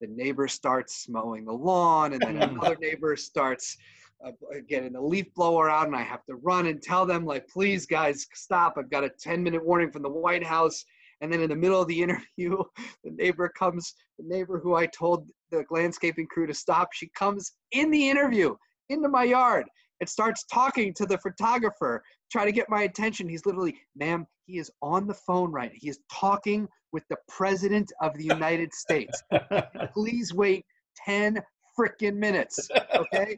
[0.00, 3.78] the neighbor starts mowing the lawn, and then another neighbor starts
[4.26, 4.32] uh,
[4.68, 7.86] getting the leaf blower out, and I have to run and tell them, like, please,
[7.86, 8.74] guys, stop.
[8.76, 10.84] I've got a 10 minute warning from the White House.
[11.22, 12.56] And then in the middle of the interview,
[13.04, 17.52] the neighbor comes, the neighbor who I told the landscaping crew to stop, she comes
[17.72, 18.56] in the interview
[18.88, 19.66] into my yard
[20.00, 23.28] and starts talking to the photographer, trying to get my attention.
[23.28, 25.72] He's literally, ma'am, he is on the phone right.
[25.74, 29.22] He is talking with the president of the United States.
[29.92, 30.64] Please wait
[31.04, 31.40] 10
[31.78, 32.68] freaking minutes.
[32.94, 33.36] Okay.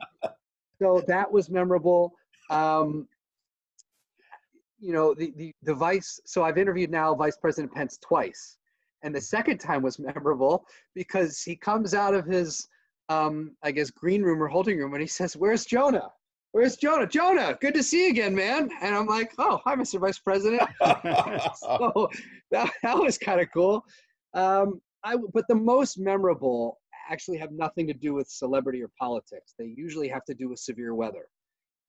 [0.81, 2.13] so that was memorable.
[2.51, 3.07] Um,
[4.81, 8.59] you know, the, the, the vice, so I've interviewed now Vice President Pence twice.
[9.03, 12.69] And the second time was memorable because he comes out of his,
[13.09, 16.11] um, I guess, green room or holding room and he says, Where's Jonah?
[16.53, 17.07] Where's Jonah?
[17.07, 18.71] Jonah, good to see you again, man.
[18.83, 19.99] And I'm like, Oh, hi, Mr.
[19.99, 20.63] Vice President.
[21.57, 22.11] so
[22.51, 23.85] that, that was kind of cool.
[24.35, 26.79] Um, I, but the most memorable
[27.11, 29.55] actually have nothing to do with celebrity or politics.
[29.59, 31.27] They usually have to do with severe weather,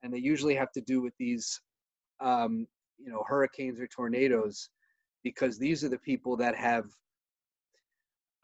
[0.02, 1.62] and they usually have to do with these,
[2.20, 2.66] um,
[2.98, 4.70] you know, hurricanes or tornadoes,
[5.24, 6.86] because these are the people that have.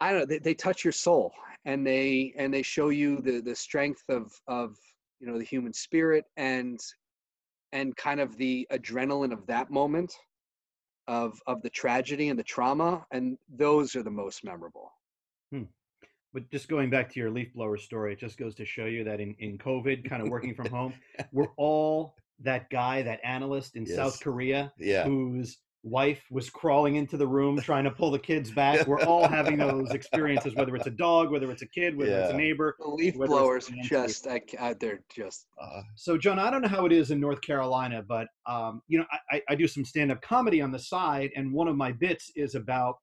[0.00, 0.26] I don't know.
[0.26, 1.32] They, they touch your soul,
[1.64, 4.76] and they and they show you the the strength of of
[5.20, 6.80] you know the human spirit and
[7.72, 10.12] and kind of the adrenaline of that moment
[11.06, 14.90] of of the tragedy and the trauma and those are the most memorable
[15.52, 15.62] hmm.
[16.32, 19.04] but just going back to your leaf blower story it just goes to show you
[19.04, 20.92] that in, in covid kind of working from home
[21.32, 23.96] we're all that guy that analyst in yes.
[23.96, 25.04] south korea yeah.
[25.04, 28.86] who's wife was crawling into the room trying to pull the kids back.
[28.86, 32.24] We're all having those experiences, whether it's a dog, whether it's a kid, whether yeah.
[32.24, 32.76] it's a neighbor.
[32.78, 35.46] The leaf blowers just, I, I, they're just.
[35.60, 38.98] Uh, so, John, I don't know how it is in North Carolina, but um, you
[38.98, 42.30] know, I, I do some stand-up comedy on the side, and one of my bits
[42.36, 42.96] is about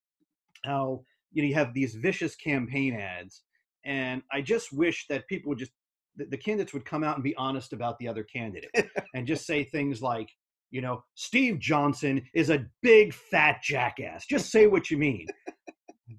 [0.63, 3.41] how you know you have these vicious campaign ads,
[3.85, 5.71] and I just wish that people would just
[6.17, 8.71] the, the candidates would come out and be honest about the other candidate
[9.15, 10.29] and just say things like
[10.71, 14.25] you know, Steve Johnson is a big fat jackass.
[14.25, 15.27] Just say what you mean.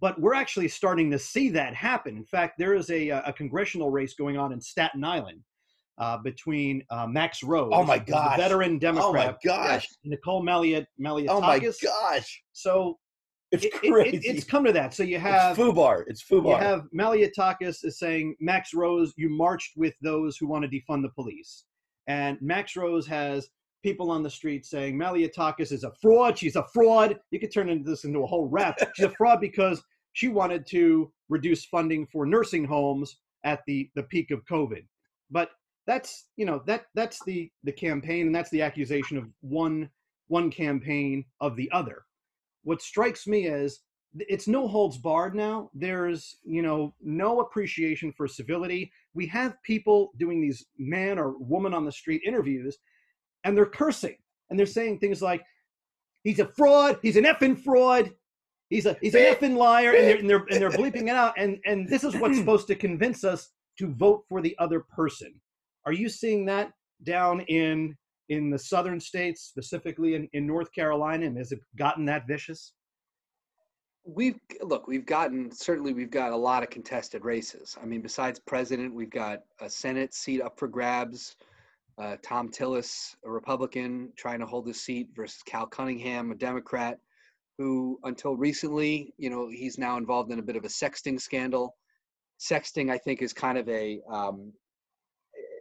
[0.01, 2.17] but we're actually starting to see that happen.
[2.17, 5.43] In fact, there is a, a congressional race going on in Staten Island
[5.99, 10.87] uh, between uh, Max Rose, oh my gosh, veteran Democrat, oh my gosh, Nicole Maliot,
[11.01, 11.27] Maliot.
[11.29, 12.43] Oh my gosh!
[12.53, 12.99] So
[13.51, 14.17] it's it, crazy.
[14.17, 14.95] It, it, it's come to that.
[14.95, 16.05] So you have it's FUBAR.
[16.07, 16.51] It's FUBAR.
[16.51, 21.03] You have Malliotakis is saying Max Rose, you marched with those who want to defund
[21.03, 21.65] the police,
[22.07, 23.49] and Max Rose has
[23.89, 26.37] people on the street saying Malliotakis is a fraud.
[26.37, 27.19] She's a fraud.
[27.31, 28.79] You could turn into this into a whole rap.
[28.95, 34.03] She's a fraud because she wanted to reduce funding for nursing homes at the the
[34.03, 34.85] peak of COVID.
[35.31, 35.53] But
[35.87, 39.89] that's you know that that's the the campaign and that's the accusation of one
[40.27, 42.03] one campaign of the other.
[42.65, 43.81] What strikes me is
[44.19, 45.71] it's no holds barred now.
[45.73, 48.93] There's you know no appreciation for civility.
[49.15, 52.77] We have people doing these man or woman on the street interviews
[53.45, 54.17] and they're cursing
[54.51, 55.45] and they're saying things like,
[56.25, 56.99] "He's a fraud.
[57.03, 58.13] He's an effing fraud.
[58.71, 61.35] He's a he's an effing liar," and they're, and they're and they're bleeping it out.
[61.37, 65.33] And and this is what's supposed to convince us to vote for the other person.
[65.87, 66.73] Are you seeing that
[67.05, 67.97] down in
[68.29, 72.73] in the southern states, specifically in, in North Carolina, and has it gotten that vicious?
[74.05, 77.77] We've look, we've gotten certainly we've got a lot of contested races.
[77.81, 81.37] I mean, besides president, we've got a Senate seat up for grabs
[81.99, 86.99] uh, Thom Tillis, a Republican, trying to hold his seat versus Cal Cunningham, a Democrat,
[87.59, 91.75] who until recently, you know, he's now involved in a bit of a sexting scandal.
[92.41, 94.53] Sexting, I think, is kind of a um,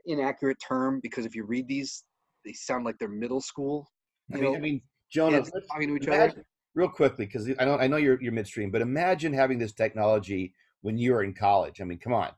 [0.05, 2.03] inaccurate term because if you read these,
[2.45, 3.89] they sound like they're middle school.
[4.33, 6.45] I mean, I mean, Jonah, talking to each imagine, other.
[6.75, 10.53] Real quickly, because I know I know you're you're midstream, but imagine having this technology
[10.81, 11.81] when you were in college.
[11.81, 12.31] I mean, come on.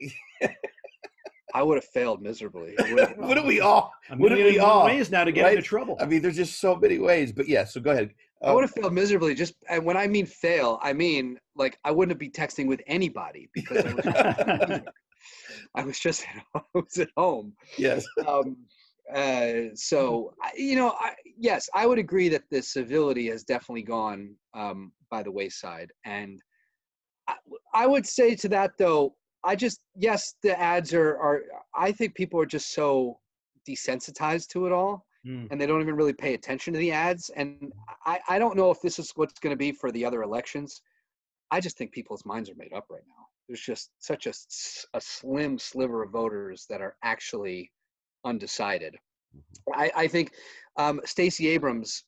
[1.54, 2.76] I would have failed miserably.
[3.16, 3.92] Wouldn't we all?
[4.08, 4.84] I mean, wouldn't we all?
[4.84, 5.56] Ways now to get right?
[5.56, 5.96] into trouble.
[6.00, 7.32] I mean, there's just so many ways.
[7.32, 8.14] But yeah, so go ahead.
[8.42, 9.34] Um, I would have failed miserably.
[9.34, 13.48] Just and when I mean fail, I mean like I wouldn't be texting with anybody
[13.54, 14.80] because I was,
[15.74, 17.54] I was just I was at home.
[17.78, 18.06] Yes.
[18.26, 18.56] Um,
[19.14, 24.34] uh, so you know, I, yes, I would agree that the civility has definitely gone
[24.54, 26.42] um, by the wayside, and
[27.26, 27.36] I,
[27.72, 29.14] I would say to that though,
[29.48, 31.42] I just yes, the ads are are.
[31.74, 33.18] I think people are just so
[33.66, 35.48] desensitized to it all, mm.
[35.50, 37.30] and they don't even really pay attention to the ads.
[37.34, 37.72] And
[38.04, 40.82] I I don't know if this is what's going to be for the other elections.
[41.50, 43.24] I just think people's minds are made up right now.
[43.48, 44.34] There's just such a
[44.92, 47.72] a slim sliver of voters that are actually
[48.26, 48.96] undecided.
[49.34, 49.80] Mm-hmm.
[49.80, 50.32] I, I think
[50.76, 52.04] um, Stacey Abrams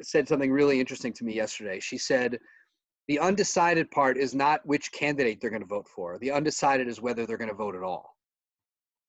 [0.00, 1.78] said something really interesting to me yesterday.
[1.78, 2.38] She said
[3.10, 6.16] the undecided part is not which candidate they're going to vote for.
[6.20, 8.14] The undecided is whether they're going to vote at all.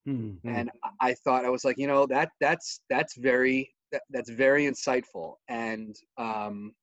[0.09, 0.49] Mm-hmm.
[0.49, 4.65] And I thought I was like, you know, that that's that's very that, that's very
[4.65, 5.35] insightful.
[5.49, 6.73] And um,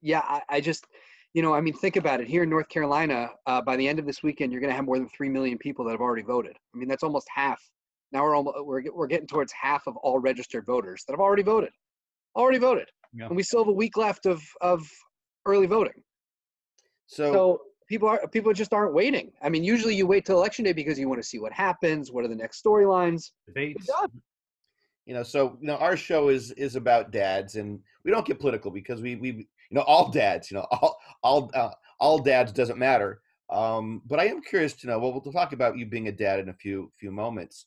[0.00, 0.86] yeah, I, I, just,
[1.34, 2.28] you know, I mean, think about it.
[2.28, 4.86] Here in North Carolina, uh, by the end of this weekend, you're going to have
[4.86, 6.56] more than three million people that have already voted.
[6.74, 7.60] I mean, that's almost half.
[8.10, 11.42] Now we're almost we're we're getting towards half of all registered voters that have already
[11.42, 11.72] voted,
[12.34, 13.26] already voted, yeah.
[13.26, 14.80] and we still have a week left of of
[15.44, 16.02] early voting.
[17.12, 19.32] So, so people are people just aren't waiting.
[19.42, 22.10] I mean, usually you wait till election day because you want to see what happens,
[22.10, 23.32] what are the next storylines.
[23.46, 23.86] Debates.
[25.04, 28.40] You know, so you know, our show is is about dads, and we don't get
[28.40, 32.50] political because we we you know all dads, you know, all all uh, all dads
[32.50, 33.20] doesn't matter.
[33.50, 34.98] Um, but I am curious to know.
[34.98, 37.66] Well, we'll talk about you being a dad in a few few moments.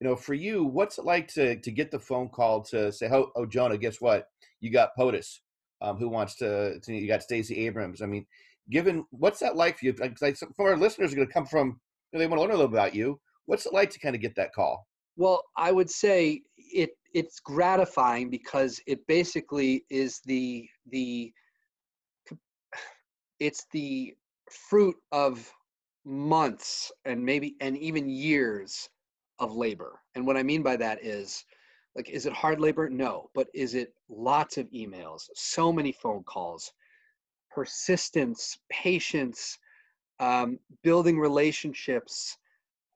[0.00, 3.08] You know, for you, what's it like to to get the phone call to say,
[3.10, 4.28] "Oh, oh Jonah, guess what?
[4.60, 5.38] You got POTUS,
[5.80, 8.26] um, who wants to, to you got Stacey Abrams." I mean,
[8.70, 9.94] given what's that like for you?
[9.98, 11.80] Like, like some of our listeners are going to come from,
[12.12, 13.20] they want to learn a little about you.
[13.46, 14.86] What's it like to kind of get that call?
[15.16, 21.32] Well, I would say it it's gratifying because it basically is the the
[23.40, 24.14] it's the
[24.50, 25.50] fruit of
[26.04, 28.88] months and maybe and even years
[29.38, 30.00] of labor.
[30.14, 31.44] And what I mean by that is
[31.94, 32.88] like is it hard labor?
[32.88, 36.72] No, but is it lots of emails, so many phone calls,
[37.54, 39.58] persistence, patience,
[40.20, 42.38] um, building relationships,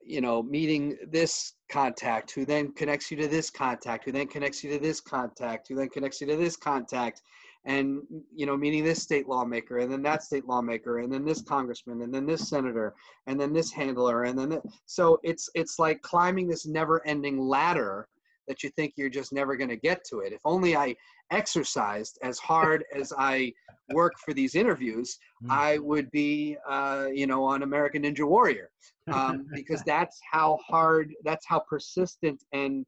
[0.03, 4.63] you know, meeting this contact who then connects you to this contact, who then connects
[4.63, 7.23] you to this contact, who then connects you to this contact,
[7.65, 8.01] and
[8.35, 12.03] you know, meeting this state lawmaker, and then that state lawmaker, and then this congressman,
[12.03, 12.95] and then this senator,
[13.27, 18.07] and then this handler, and then th- so it's it's like climbing this never-ending ladder
[18.47, 20.33] that you think you're just never going to get to it.
[20.33, 20.95] If only I
[21.33, 23.53] exercised as hard as I
[23.91, 25.51] work for these interviews, Mm.
[25.51, 28.71] I would be, uh, you know, on American Ninja Warrior,
[29.13, 32.87] um, because that's how hard, that's how persistent and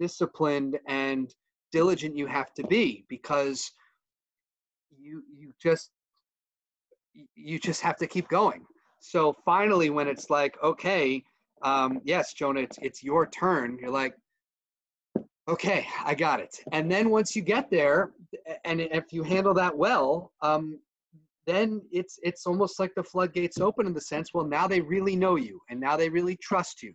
[0.00, 1.32] disciplined and
[1.72, 3.70] diligent you have to be, because
[4.98, 5.90] you you just
[7.34, 8.66] you just have to keep going.
[9.00, 11.22] So finally, when it's like, okay,
[11.62, 13.78] um, yes, Jonah, it's it's your turn.
[13.80, 14.16] You're like,
[15.48, 16.56] okay, I got it.
[16.72, 18.12] And then once you get there,
[18.64, 20.78] and if you handle that well, um,
[21.46, 25.16] then it's it's almost like the floodgates open in the sense, well, now they really
[25.16, 26.94] know you, and now they really trust you.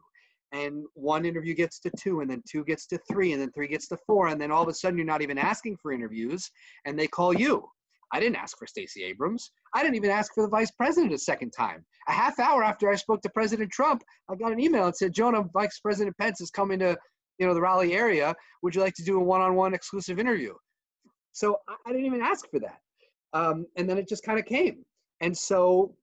[0.51, 3.67] And one interview gets to two, and then two gets to three, and then three
[3.67, 6.49] gets to four, and then all of a sudden you're not even asking for interviews,
[6.85, 7.67] and they call you.
[8.12, 9.51] I didn't ask for Stacey Abrams.
[9.75, 11.85] I didn't even ask for the vice president a second time.
[12.07, 15.13] A half hour after I spoke to President Trump, I got an email that said,
[15.13, 16.97] Jonah, Vice President Pence is coming to
[17.39, 18.36] you know the Raleigh area.
[18.62, 20.54] Would you like to do a one-on-one exclusive interview?
[21.32, 22.80] So I, didn't even ask for that,
[23.34, 24.84] um, and then it just kind of came.
[25.21, 25.95] And so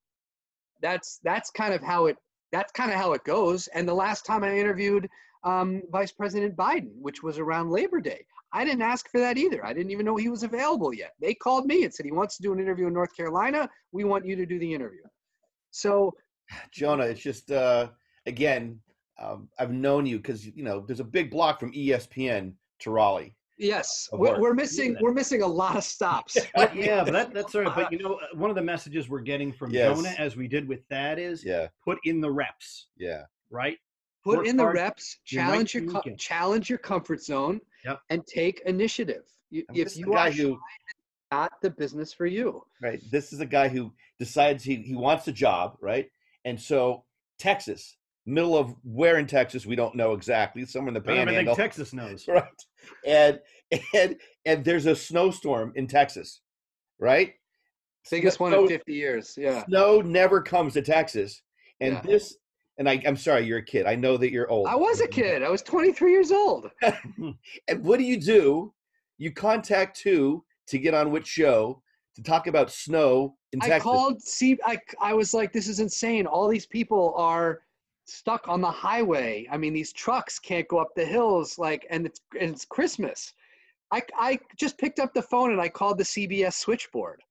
[0.83, 2.17] that's that's kind of how it
[2.53, 3.69] that's kind of how it goes.
[3.69, 5.09] And the last time I interviewed
[5.45, 9.65] um, Vice President Biden, which was around Labor Day, I didn't ask for that either.
[9.65, 11.13] I didn't even know he was available yet.
[11.21, 13.69] They called me and said he wants to do an interview in North Carolina.
[13.93, 15.03] We want you to do the interview.
[15.71, 16.15] So
[16.73, 17.89] Jonah, it's just uh,
[18.27, 18.81] again,
[19.19, 23.35] um, I've known you because you know there's a big block from ESPN to Raleigh.
[23.59, 25.03] yes, we're, we're missing that.
[25.03, 26.37] we're missing a lot of stops.
[26.75, 27.75] yeah, but that, that's all right.
[27.75, 29.97] But you know, uh, one of the messages we're getting from Yes.
[29.97, 33.23] Jonah, as we did with Thad, is Yeah, put in the reps, yeah.
[33.51, 33.79] right?
[34.25, 36.19] Put Work in the reps, you might challenge your be co- weekend.
[36.19, 38.01] challenge your comfort zone, Yep.
[38.11, 39.23] and take initiative.
[39.51, 40.59] You, if you guy are who
[41.33, 45.29] not the business for you, right, this is a guy who decides he he wants
[45.29, 46.11] a job, right?
[46.45, 47.05] And so
[47.39, 51.35] Texas, middle of where in Texas we don't know exactly, somewhere in the Panhandle.
[51.35, 52.27] I don't Panhandle, think Texas knows.
[52.29, 52.45] right?
[53.07, 53.41] And
[53.95, 56.41] and and there's a snowstorm in Texas,
[56.99, 57.35] right?
[58.11, 59.35] biggest one in 50 years.
[59.37, 59.65] Yeah.
[59.65, 61.43] Snow never comes to Texas,
[61.81, 62.03] and Yeah.
[62.03, 62.37] this.
[62.79, 63.87] And I, I'm sorry, you're a kid.
[63.87, 64.69] I know that you're old.
[64.69, 65.43] I was a kid.
[65.43, 66.71] I was 23 years old.
[67.69, 68.75] And what do you do?
[69.17, 71.83] You contact two to get on which show
[72.17, 73.81] to talk about snow in I Texas.
[73.81, 76.27] I called see I I was like this is insane.
[76.27, 77.63] All these people are
[78.07, 79.47] stuck on the highway.
[79.51, 83.35] I mean these trucks can't go up the hills like and it's and it's Christmas.
[83.93, 87.23] I I just picked up the phone and I called the CBS switchboard.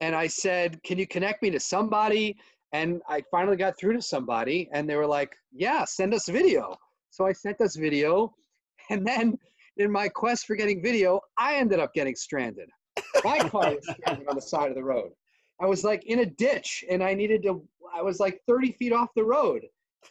[0.00, 2.36] and I said, "Can you connect me to somebody?"
[2.72, 6.76] And I finally got through to somebody and they were like, "Yeah, send us video."
[7.10, 8.34] So I sent us video
[8.90, 9.38] and then
[9.76, 12.68] in my quest for getting video, I ended up getting stranded.
[13.24, 15.10] My car was stranded on the side of the road.
[15.60, 18.92] I was like in a ditch and I needed to, I was like 30 feet
[18.92, 19.62] off the road.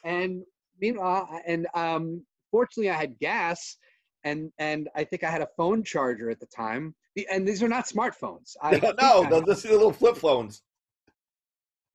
[0.03, 0.43] And
[0.79, 3.77] meanwhile, and um, fortunately I had gas
[4.23, 6.95] and, and I think I had a phone charger at the time.
[7.15, 8.55] The- And these are not smartphones.
[8.61, 10.61] I think no, I- no, this is little flip phones.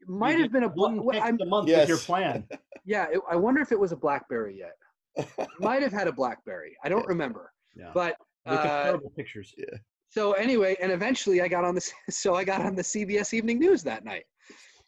[0.06, 1.80] might have been a, one well, text I'm, a month Yes.
[1.80, 2.46] with your plan.
[2.84, 5.37] yeah, it, I wonder if it was a Blackberry yet.
[5.61, 6.76] might have had a Blackberry.
[6.84, 7.52] I don't remember.
[7.74, 7.90] Yeah.
[7.94, 9.54] But uh, terrible pictures.
[10.08, 13.58] so anyway, and eventually I got on this, so I got on the CBS Evening
[13.58, 14.24] News that night.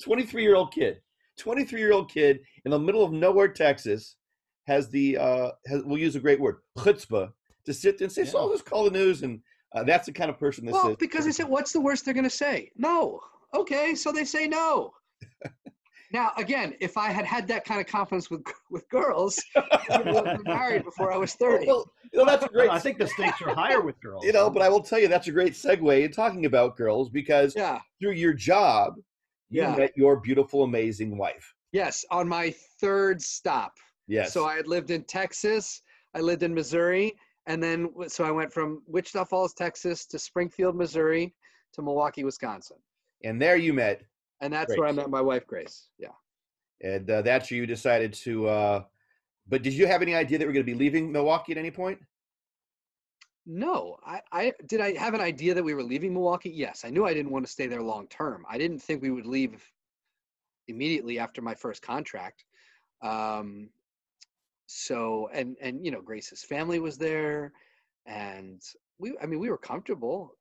[0.02, 1.00] 23 year old kid,
[1.38, 4.16] 23 year old kid in the middle of nowhere, Texas,
[4.66, 7.32] has the uh, has, we'll use a great word, chutzpah,
[7.64, 8.44] to sit and say, "So Yeah.
[8.44, 9.40] I'll just call the news." And
[9.74, 10.96] uh, that's the kind of person this Well, is.
[10.96, 12.70] because they said, what's the worst they're going to say?
[12.76, 13.20] No.
[13.54, 14.92] Okay, so they say no.
[16.12, 20.06] now, again, if I had had that kind of confidence with with girls, I would
[20.26, 21.66] have been married before I was 30.
[21.66, 22.70] Well, you know, that's great.
[22.78, 24.24] I think the stakes are higher with girls.
[24.24, 27.08] you know, but I will tell you that's a great segue in talking about girls
[27.10, 27.80] because Yeah.
[28.00, 28.94] through your job,
[29.50, 29.76] you Yeah.
[29.76, 31.54] met your beautiful, amazing wife.
[31.72, 33.74] Yes, on my third stop.
[34.08, 34.32] Yes.
[34.32, 35.82] So I had lived in Texas,
[36.14, 37.14] I lived in Missouri,
[37.46, 41.34] and then so I went from Wichita Falls, Texas to Springfield, Missouri
[41.74, 42.78] to Milwaukee, Wisconsin.
[43.22, 44.02] and there you met
[44.40, 44.80] and that's Great.
[44.80, 45.88] where I met my wife, Grace.
[45.98, 46.08] Yeah.
[46.82, 48.48] And uh, that's where you decided to.
[48.48, 48.82] Uh,
[49.48, 51.70] but did you have any idea that we're going to be leaving Milwaukee at any
[51.70, 51.98] point?
[53.46, 54.80] No, I, I did.
[54.80, 56.50] I have an idea that we were leaving Milwaukee.
[56.50, 58.44] Yes, I knew I didn't want to stay there long term.
[58.48, 59.62] I didn't think we would leave
[60.70, 62.44] immediately after my first contract.
[63.02, 63.70] Um,
[64.66, 67.52] so and and you know Grace's family was there,
[68.06, 68.60] and
[68.98, 69.14] we.
[69.20, 70.36] I mean, we were comfortable.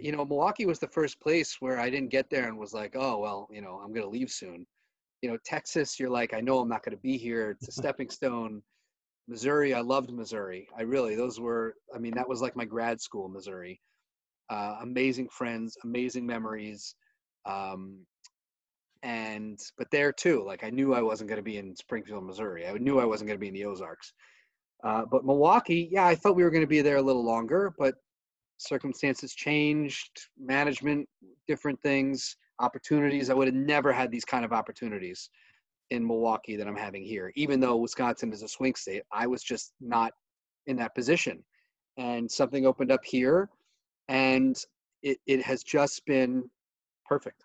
[0.00, 2.96] You know, Milwaukee was the first place where I didn't get there and was like,
[2.96, 4.66] oh well, you know, I'm gonna leave soon.
[5.22, 7.50] You know, Texas, you're like, I know I'm not gonna be here.
[7.50, 8.62] It's a stepping stone.
[9.28, 10.68] Missouri, I loved Missouri.
[10.76, 13.80] I really, those were, I mean, that was like my grad school, Missouri.
[14.50, 16.94] Uh, amazing friends, amazing memories.
[17.46, 18.00] Um,
[19.04, 22.66] and, but there too, like I knew I wasn't going to be in Springfield, Missouri.
[22.66, 24.14] I knew I wasn't going to be in the Ozarks.
[24.82, 27.72] Uh, but Milwaukee, yeah, I thought we were going to be there a little longer,
[27.78, 27.94] but
[28.56, 31.06] circumstances changed, management,
[31.46, 33.28] different things, opportunities.
[33.28, 35.28] I would have never had these kind of opportunities
[35.90, 37.30] in Milwaukee that I'm having here.
[37.36, 40.12] Even though Wisconsin is a swing state, I was just not
[40.66, 41.44] in that position.
[41.98, 43.50] And something opened up here,
[44.08, 44.56] and
[45.02, 46.48] it, it has just been
[47.06, 47.44] perfect.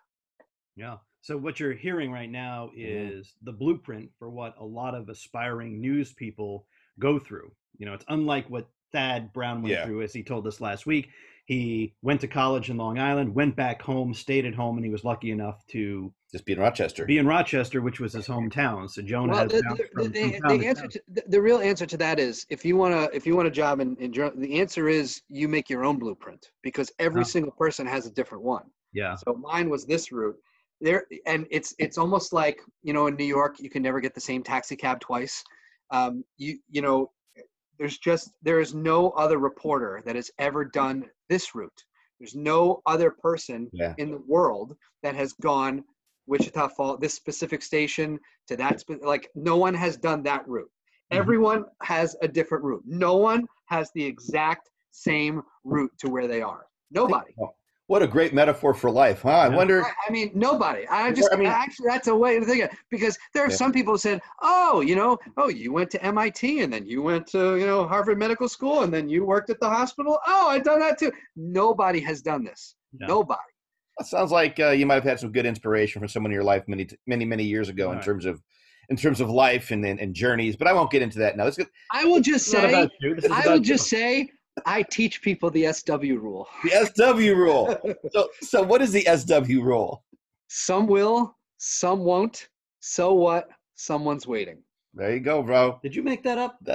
[0.74, 0.96] Yeah.
[1.22, 3.18] So what you're hearing right now mm-hmm.
[3.18, 6.66] is the blueprint for what a lot of aspiring news people
[6.98, 7.50] go through.
[7.78, 9.84] You know, it's unlike what Thad Brown went Yeah.
[9.86, 11.10] through, as he told us last week.
[11.46, 14.90] He went to college in Long Island, went back home, stayed at home, and he
[14.90, 17.04] was lucky enough to Just be in Rochester.
[17.06, 18.88] be in Rochester, which was his hometown.
[18.88, 21.42] So Jonah Well, has the, the, from, the, from town the answer to the, the
[21.42, 23.96] real answer to that is if you want to if you want a job in,
[23.96, 27.24] in the answer is you make your own blueprint because every Oh.
[27.24, 28.64] single person has a different one.
[28.92, 29.16] Yeah.
[29.16, 30.36] So mine was this route.
[30.80, 34.14] There and it's it's almost like you know in New York you can never get
[34.14, 35.44] the same taxi cab twice.
[35.90, 37.10] Um, you you know
[37.78, 41.84] there's just there is no other reporter that has ever done this route.
[42.18, 43.94] There's no other person Yeah.
[43.98, 45.84] in the world that has gone
[46.26, 48.80] Wichita Falls, this specific station to that.
[48.80, 50.70] Spe- like no one has done that route.
[51.12, 51.16] Mhm.
[51.18, 52.82] Everyone has a different route.
[52.86, 56.66] No one has the exact same route to where they are.
[56.90, 57.34] Nobody.
[57.90, 59.30] What a great metaphor for life, huh?
[59.30, 59.56] I Yeah.
[59.56, 59.82] wonder.
[59.84, 60.86] I, I mean, nobody.
[60.86, 62.76] I just, I mean- actually, that's a way to think of it.
[62.88, 63.56] Because there are Yeah.
[63.56, 67.02] some people who said, oh, you know, oh, you went to MIT and then you
[67.02, 70.20] went to, you know, Harvard Medical School and then you worked at the hospital.
[70.24, 71.10] Oh, I've done that too.
[71.34, 72.76] Nobody has done this.
[72.96, 73.08] Yeah.
[73.08, 73.40] Nobody.
[73.98, 76.44] That sounds like uh, you might have had some good inspiration from someone in your
[76.44, 78.04] life many, many, many years ago in Right.
[78.04, 78.40] terms of,
[78.90, 80.54] in terms of life and, and, and journeys.
[80.54, 81.42] But I won't get into that now.
[81.42, 83.16] Let's get I will just say, about you.
[83.16, 83.64] This is I about will you.
[83.64, 84.30] just say,
[84.66, 86.48] I teach people the SW rule.
[86.64, 87.76] the SW rule.
[88.12, 90.04] So, so what is the SW rule?
[90.48, 92.48] Some will, some won't.
[92.80, 93.48] So what?
[93.74, 94.62] Someone's waiting.
[94.94, 95.78] There you go, bro.
[95.82, 96.58] Did you make that up?
[96.68, 96.72] Uh,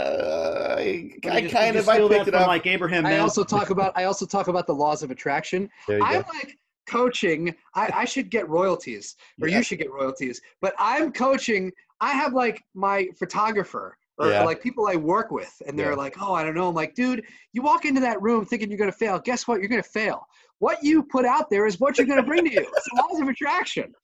[0.77, 2.47] I, I did you- kind of I steal that picked it up.
[2.47, 3.05] like Abraham.
[3.05, 3.21] I Maslow?
[3.23, 5.69] also talk about I also talk about the laws of attraction.
[5.87, 6.23] there you I go.
[6.33, 6.57] like
[6.87, 7.53] coaching.
[7.73, 9.57] I, I should get royalties, or Yeah.
[9.57, 10.39] you should get royalties.
[10.61, 11.71] But I'm coaching.
[11.99, 14.43] I have like my photographer or Yeah.
[14.43, 15.95] like people I work with, and they're Yeah.
[15.97, 18.77] like, "Oh, I don't know." I'm like, "Dude, you walk into that room thinking you're
[18.77, 19.19] gonna fail.
[19.19, 19.59] Guess what?
[19.59, 20.25] You're gonna fail.
[20.59, 22.61] What you put out there is what you're gonna bring to you.
[22.61, 23.93] It's the laws of attraction."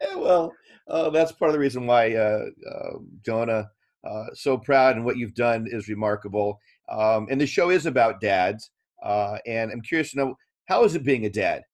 [0.00, 0.54] Yeah, well,
[0.88, 3.68] uh, that's part of the reason why uh, uh, Jonah
[4.08, 6.58] uh, so proud and what you've done is remarkable.
[6.88, 8.70] Um, and the show is about dads,
[9.02, 10.36] uh, and I'm curious to know
[10.66, 11.64] how is it being a dad?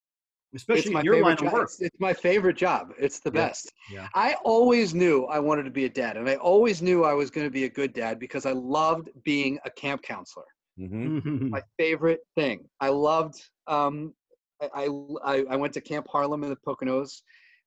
[0.55, 1.55] Especially it's my in your line favorite of job.
[1.55, 1.65] work.
[1.65, 2.93] It's, it's my favorite job.
[2.99, 3.47] It's the Yeah.
[3.49, 3.73] best.
[3.91, 4.09] Yeah.
[4.15, 7.31] I always knew I wanted to be a dad, and I always knew I was
[7.31, 10.47] going to be a good dad because I loved being a camp counselor.
[10.77, 12.69] hmm My favorite thing.
[12.81, 13.43] I loved.
[13.67, 14.15] Um,
[14.63, 14.89] I,
[15.25, 17.23] I I went to Camp Harlam in the Poconos,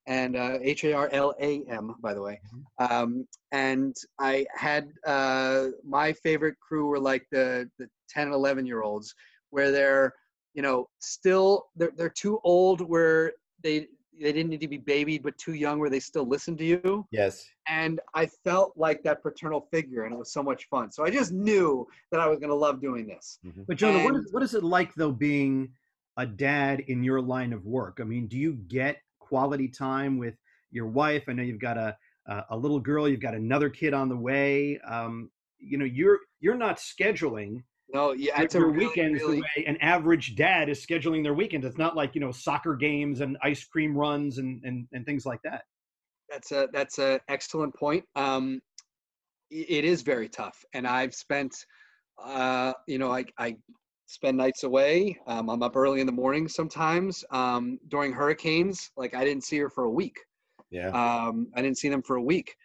[0.07, 2.39] and uh, H A R L A M, by the way.
[2.79, 8.65] Um, and I had uh, my favorite crew were like the the 10 and 11
[8.65, 9.13] year olds,
[9.49, 10.13] where they're
[10.57, 13.33] you know still they're they're too old where
[13.63, 13.87] they
[14.19, 17.05] they didn't need to be babied, but too young where they still listen to you
[17.11, 17.45] Yes.
[17.67, 20.91] and I felt like that paternal figure, and it was so much fun.
[20.91, 23.37] So I just knew that I was going to love doing this.
[23.67, 25.69] But Jonah, And- is what is it like though being
[26.17, 27.99] a dad in your line of work?
[28.01, 30.33] I mean, do you get quality time with
[30.71, 31.25] your wife?
[31.29, 31.95] I know you've got a
[32.25, 34.79] a, a little girl, you've got another kid on the way.
[34.79, 35.29] Um,
[35.59, 37.61] you know, you're you're not scheduling
[37.93, 41.33] No, yeah, it's a really, weekends really, the way an average dad is scheduling their
[41.33, 41.65] weekends.
[41.65, 45.25] It's not like you know soccer games and ice cream runs and and, and things
[45.25, 45.63] like that.
[46.29, 48.03] that's a that's a excellent point.
[48.15, 48.61] Um,
[49.49, 51.55] it is very tough, and I've spent,
[52.21, 53.55] uh, you know, I I
[54.07, 55.17] spend nights away.
[55.27, 57.23] Um, I'm up early in the morning sometimes.
[57.31, 60.17] Um, during hurricanes, like I didn't see her for a week.
[60.71, 60.89] Yeah.
[60.89, 62.55] Um, I didn't see them for a week.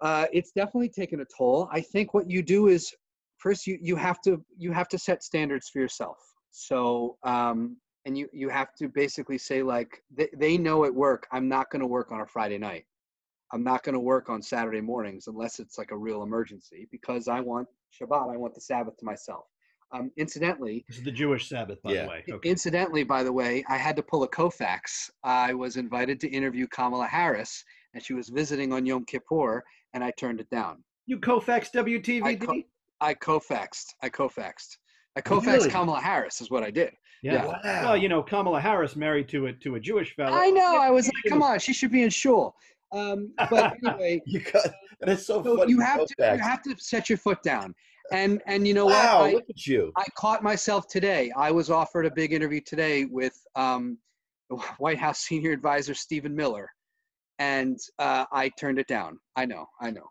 [0.00, 1.68] Uh, it's definitely taken a toll.
[1.72, 2.94] I think what you do is
[3.38, 6.18] first you you have to you have to set standards for yourself.
[6.50, 11.26] So um, and you you have to basically say like they, they know at work
[11.32, 12.84] i'm not going to work on a friday night
[13.52, 17.26] i'm not going to work on saturday mornings unless it's like a real emergency because
[17.28, 19.44] i want shabbat i want the sabbath to myself
[19.92, 22.02] um, incidentally This is the Jewish Sabbath, by Yeah.
[22.04, 22.24] the way.
[22.30, 22.48] Okay.
[22.48, 26.66] incidentally by the way i had to pull a koufax i was invited to interview
[26.68, 27.64] kamala harris
[27.94, 29.62] and she was visiting on yom kippur
[29.92, 32.22] and i turned it down You Koufax WTVD?
[32.24, 32.62] I co-
[33.00, 34.76] i koufaxed i koufaxed
[35.16, 35.70] i koufaxed Really?
[35.70, 36.92] kamala harris is what i did
[37.22, 37.32] yeah.
[37.32, 37.46] yeah.
[37.46, 37.60] Wow.
[37.64, 40.36] Well, you know, Kamala Harris married to a to a Jewish fellow.
[40.36, 40.74] I know.
[40.74, 42.54] Yeah, I was like, come on, she should be in shul.
[42.92, 44.68] Um, but anyway, You got
[45.00, 45.70] that is so, so funny.
[45.72, 46.36] you have to Koufax.
[46.36, 47.74] you have to set your foot down.
[48.12, 49.30] And and you know wow, what?
[49.30, 49.92] I, look at you.
[49.96, 51.30] I caught myself today.
[51.36, 53.98] I was offered a big interview today with um,
[54.78, 56.70] White House senior advisor Stephen Miller,
[57.38, 59.18] and uh, I turned it down.
[59.36, 59.66] I know.
[59.80, 60.08] I know.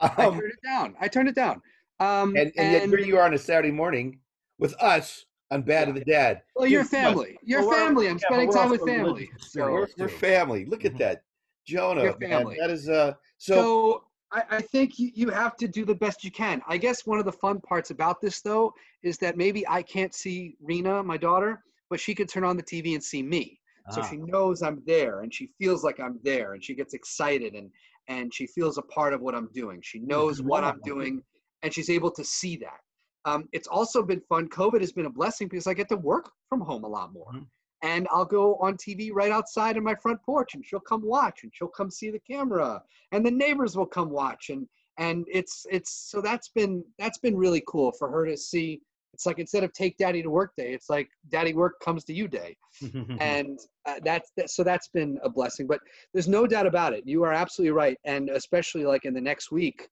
[0.00, 0.96] I Um, turned it down.
[1.00, 1.62] I turned it down.
[2.00, 4.20] Um, and, and yet here you are on a Saturday morning
[4.58, 6.42] with us on Bad to the Dad.
[6.54, 7.12] well, your Dude, come on.
[7.14, 7.38] family.
[7.42, 8.08] Your Well, family.
[8.08, 9.12] I'm yeah, spending time with family.
[9.12, 10.64] religious So, We're, we're family.
[10.66, 10.98] Look at Mhm.
[10.98, 11.22] that,
[11.66, 12.04] Jonah.
[12.04, 12.56] Your Man, family.
[12.60, 13.14] that is uh.
[13.38, 16.62] So, so I, I think you, you have to do the best you can.
[16.68, 18.72] I guess one of the fun parts about this though
[19.02, 22.62] is that maybe I can't see Rena, my daughter, but she could turn on the
[22.62, 23.58] TV and see me.
[23.90, 24.04] So Ah.
[24.04, 27.70] she knows I'm there and she feels like I'm there and she gets excited and
[28.08, 29.80] and she feels a part of what I'm doing.
[29.82, 31.22] She knows what I'm doing
[31.62, 32.80] and she's able to see that.
[33.24, 34.48] Um, it's also been fun.
[34.48, 37.32] COVID has been a blessing because I get to work from home a lot more.
[37.32, 37.46] Mhm.
[37.82, 41.42] And I'll go on TV right outside in my front porch and she'll come watch
[41.42, 42.82] and she'll come see the camera
[43.12, 47.36] and the neighbors will come watch and and it's it's so that's been that's been
[47.36, 48.80] really cool for her to see
[49.14, 52.12] it's like instead of take daddy to work day it's like daddy work comes to
[52.12, 52.56] you day.
[53.20, 55.80] And uh, that's that, so that's been a blessing but
[56.12, 57.04] there's no doubt about it.
[57.06, 59.88] You are absolutely right and especially like in the next week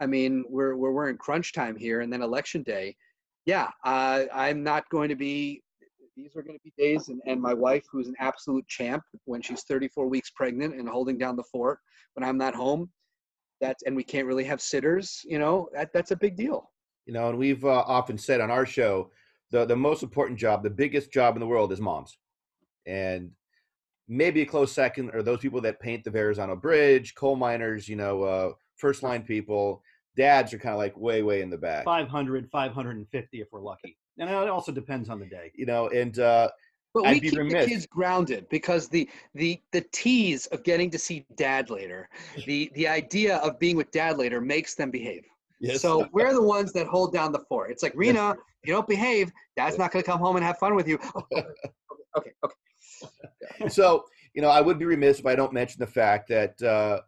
[0.00, 2.96] i mean we're we're, we're in crunch time here and then election day.
[3.46, 5.62] Yeah uh, i'm not going to be
[6.16, 9.42] these are going to be days and, and my wife who's an absolute champ when
[9.42, 11.78] she's 34 weeks pregnant and holding down the fort
[12.14, 12.90] when i'm not home
[13.60, 16.70] that's and we can't really have sitters you know that, that's a big deal
[17.06, 19.10] you know, and we've uh, often said on our show,
[19.50, 22.18] the the most important job, the biggest job in the world, is moms,
[22.86, 23.30] and
[24.08, 27.96] maybe a close second are those people that paint the Verrazano Bridge, coal miners, you
[27.96, 29.82] know, uh, first line people.
[30.16, 31.84] Dads are kind of like way, way in the back.
[31.84, 33.96] 500, 550 if we're lucky.
[34.18, 35.50] And it also depends on the day.
[35.56, 36.50] You know, and uh,
[36.92, 37.64] But I'd we keep remiss.
[37.64, 42.08] the kids grounded because the the the tease of getting to see dad later,
[42.46, 45.24] the the idea of being with dad later makes them behave.
[45.64, 45.80] Yes.
[45.80, 47.70] So we're the ones that hold down the fort.
[47.70, 50.74] It's like Rena, you don't behave, dad's not going to come home and have fun
[50.74, 50.98] with you.
[51.32, 51.46] okay,
[52.16, 53.68] okay, okay.
[53.68, 54.04] so
[54.34, 57.00] you know, I would be remiss if I don't mention the fact that uh,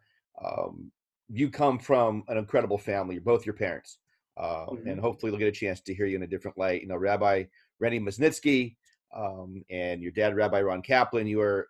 [0.42, 0.90] um,
[1.28, 3.18] you come from an incredible family.
[3.18, 3.98] Both your parents,
[4.36, 4.92] uh, Mhm.
[4.92, 6.82] and hopefully they'll get a chance to hear you in a different light.
[6.82, 7.44] You know, Rabbi
[7.80, 8.76] Rennie Masnitsky,
[9.14, 11.26] um, and your dad, Rabbi Ron Kaplan.
[11.26, 11.68] You are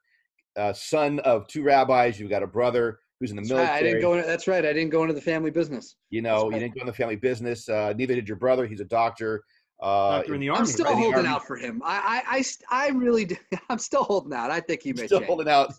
[0.57, 2.18] uh, son of two rabbis.
[2.18, 3.78] You've got a brother who's in the That's right, military.
[3.78, 4.12] I didn't go.
[4.14, 4.64] Into, that's right.
[4.64, 5.96] I didn't go into the family business.
[6.10, 7.68] you know, you didn't go into the family business.
[7.68, 8.66] Uh, neither did your brother.
[8.66, 9.42] He's a doctor.
[9.82, 10.94] Uh, Doctor in the I'm still right?
[10.96, 11.82] Holding out for him.
[11.84, 13.36] I, I, I, I really, do,
[13.68, 14.50] I'm still holding out.
[14.50, 15.28] I think he may still change.
[15.28, 15.74] holding out.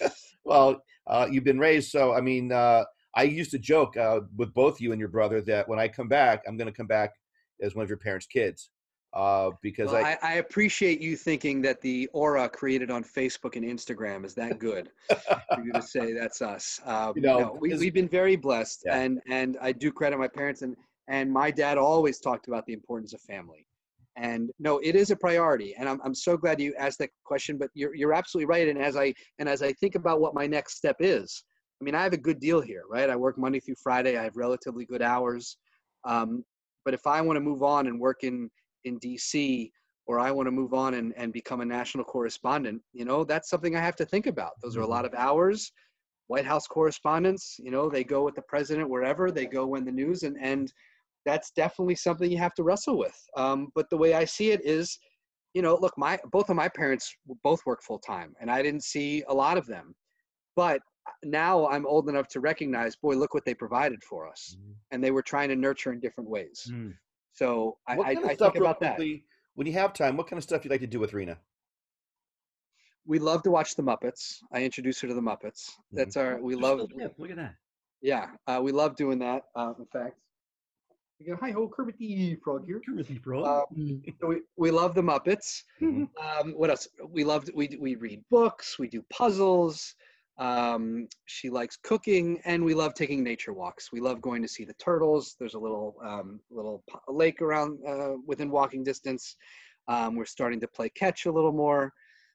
[0.44, 2.12] well, uh, you've been raised so.
[2.12, 2.84] I mean, uh,
[3.16, 6.06] I used to joke uh, with both you and your brother that when I come
[6.08, 7.12] back, I'm going to come back
[7.62, 8.70] as one of your parents' kids
[9.12, 13.64] uh, because Well, I, I, appreciate you thinking that the aura created on Facebook and
[13.64, 16.80] Instagram is that good for you to say that's us.
[16.84, 19.00] Um, You know, no, we, we've been very blessed, Yeah.
[19.00, 20.76] and and I do credit my parents and
[21.08, 23.66] and my dad always talked about the importance of family.
[24.16, 27.58] And no, it is a priority, and I'm I'm so glad you asked that question.
[27.58, 28.68] But you're you're absolutely right.
[28.68, 31.42] And as I and as I think about what my next step is,
[31.80, 33.10] I mean, I have a good deal here, right?
[33.10, 34.16] I work Monday through Friday.
[34.16, 35.56] I have relatively good hours.
[36.04, 36.44] Um,
[36.84, 38.50] but if I want to move on and work in
[38.84, 39.70] in DC
[40.06, 43.48] or I want to move on and, and become a national correspondent, you know, that's
[43.48, 44.52] something I have to think about.
[44.62, 45.70] Those are a lot of hours.
[46.26, 49.92] White House correspondents, you know, they go with the president wherever they go when the
[49.92, 50.72] news and and
[51.26, 53.16] that's definitely something you have to wrestle with.
[53.36, 54.98] Um, but the way I see it is,
[55.54, 58.84] you know, look, my both of my parents both work full time, and I didn't
[58.84, 59.94] see a lot of them.
[60.56, 60.80] But
[61.22, 64.56] now I'm old enough to recognize, boy, look what they provided for us,
[64.90, 66.66] and they were trying to nurture in different ways.
[66.70, 66.94] Mm.
[67.32, 68.98] So I, what I, of I stuff think about that.
[69.54, 71.38] when you have time, what kind of stuff you like to do with Rena?
[73.06, 74.36] We love to watch the Muppets.
[74.52, 75.70] I introduce her to the Muppets.
[75.92, 76.40] That's our.
[76.40, 76.80] We They're love.
[76.92, 77.10] still.
[77.18, 77.54] Look at that.
[78.02, 79.42] Yeah, uh, we love doing that.
[79.54, 80.16] Uh, in fact,
[81.18, 82.80] we go, hi ho, Kermit the Frog here.
[82.84, 83.46] Timothy Frog.
[83.46, 83.62] Uh,
[84.20, 85.64] So we, we love the Muppets.
[85.80, 86.08] Mhm.
[86.18, 86.88] Um, what else?
[87.08, 88.78] We love we we read books.
[88.78, 89.94] We do puzzles.
[90.40, 93.92] Um, she likes cooking, and we love taking nature walks.
[93.92, 95.36] We love going to see the turtles.
[95.38, 99.36] There's a little um, little lake around uh, within walking distance.
[99.86, 101.92] Um, we're starting to play catch a little more.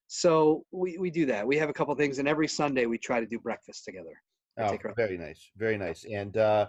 [0.08, 1.47] So we, we do that.
[1.47, 4.22] We have a couple things, and every Sunday we try to do breakfast together.
[4.60, 6.06] Oh, very nice, very nice.
[6.06, 6.68] And uh,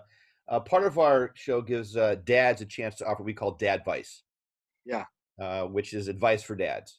[0.48, 3.52] uh, part of our show gives uh, dads a chance to offer what we call
[3.52, 4.22] dad advice.
[4.86, 5.04] Yeah.
[5.38, 6.98] Uh, which is advice for dads.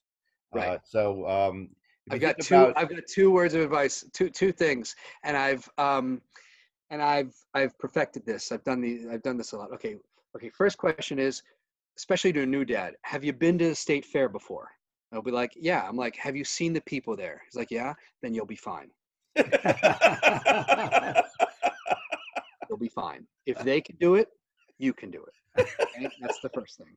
[0.53, 0.67] Right.
[0.67, 1.69] Uh, so um,
[2.09, 2.55] I've got two.
[2.55, 4.05] about- I've got two words of advice.
[4.13, 6.21] Two two things, and I've um,
[6.89, 8.51] and I've I've perfected this.
[8.51, 9.71] I've done the I've done this a lot.
[9.73, 9.97] Okay.
[10.35, 10.49] Okay.
[10.49, 11.41] First question is,
[11.97, 14.69] especially to a new dad, have you been to the state fair before?
[15.13, 15.87] I'll be like, yeah.
[15.87, 17.41] I'm like, have you seen the people there?
[17.45, 17.93] He's like, yeah.
[18.21, 18.89] Then you'll be fine.
[22.69, 23.25] You'll be fine.
[23.45, 24.27] If they can do it,
[24.77, 25.65] you can do it.
[25.81, 26.07] Okay?
[26.21, 26.95] That's the first thing.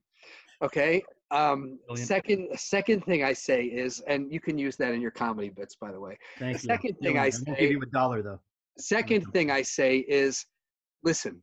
[0.62, 1.02] Okay.
[1.30, 2.08] Um, Brilliant.
[2.08, 5.76] second second thing I say is, and you can use that in your comedy bits,
[5.80, 6.18] by the way.
[6.38, 6.66] Thank The you.
[6.66, 8.40] second thing You'll- I say- give you a dollar though.
[8.78, 10.44] Second thing I say is,
[11.02, 11.42] listen,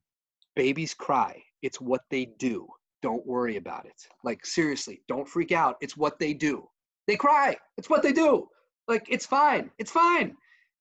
[0.55, 1.41] babies cry.
[1.63, 2.67] It's what they do.
[3.01, 3.99] Don't worry about it.
[4.23, 5.77] Like seriously, don't freak out.
[5.81, 6.67] It's what they do.
[7.07, 7.55] They cry.
[7.77, 8.47] It's what they do.
[8.87, 9.71] Like it's fine.
[9.79, 10.35] It's fine.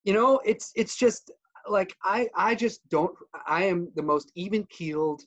[0.04, 1.30] You know, it's it's just
[1.68, 3.14] like I I just don't
[3.46, 5.22] I am the most even keeled.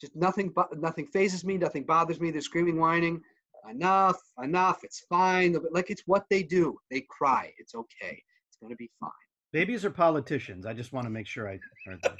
[0.00, 2.30] Just nothing but nothing phases me, nothing bothers me.
[2.30, 3.20] They're screaming, whining.
[3.68, 4.84] Enough, enough.
[4.84, 5.56] It's fine.
[5.72, 6.78] Like it's what they do.
[6.90, 7.52] They cry.
[7.58, 8.22] It's okay.
[8.48, 9.10] It's gonna be fine.
[9.52, 10.66] Babies are politicians.
[10.66, 12.16] I just want to make sure I heard that.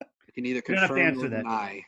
[0.00, 1.36] I can neither You don't have to confirm or nor that.
[1.42, 1.82] deny.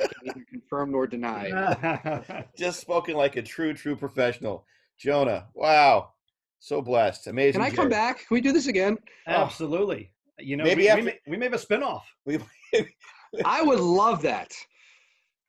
[0.00, 2.44] I confirm nor deny.
[2.56, 4.66] just spoken like a true, true professional.
[4.98, 6.12] Jonah, wow,
[6.60, 7.60] so blessed, amazing.
[7.60, 8.18] Can I come back?
[8.18, 8.96] Can we do this again?
[9.26, 10.10] Absolutely.
[10.38, 12.02] You know, Maybe we, after- we, may, we may have a spinoff.
[12.24, 12.38] We,
[13.44, 14.52] I would love that.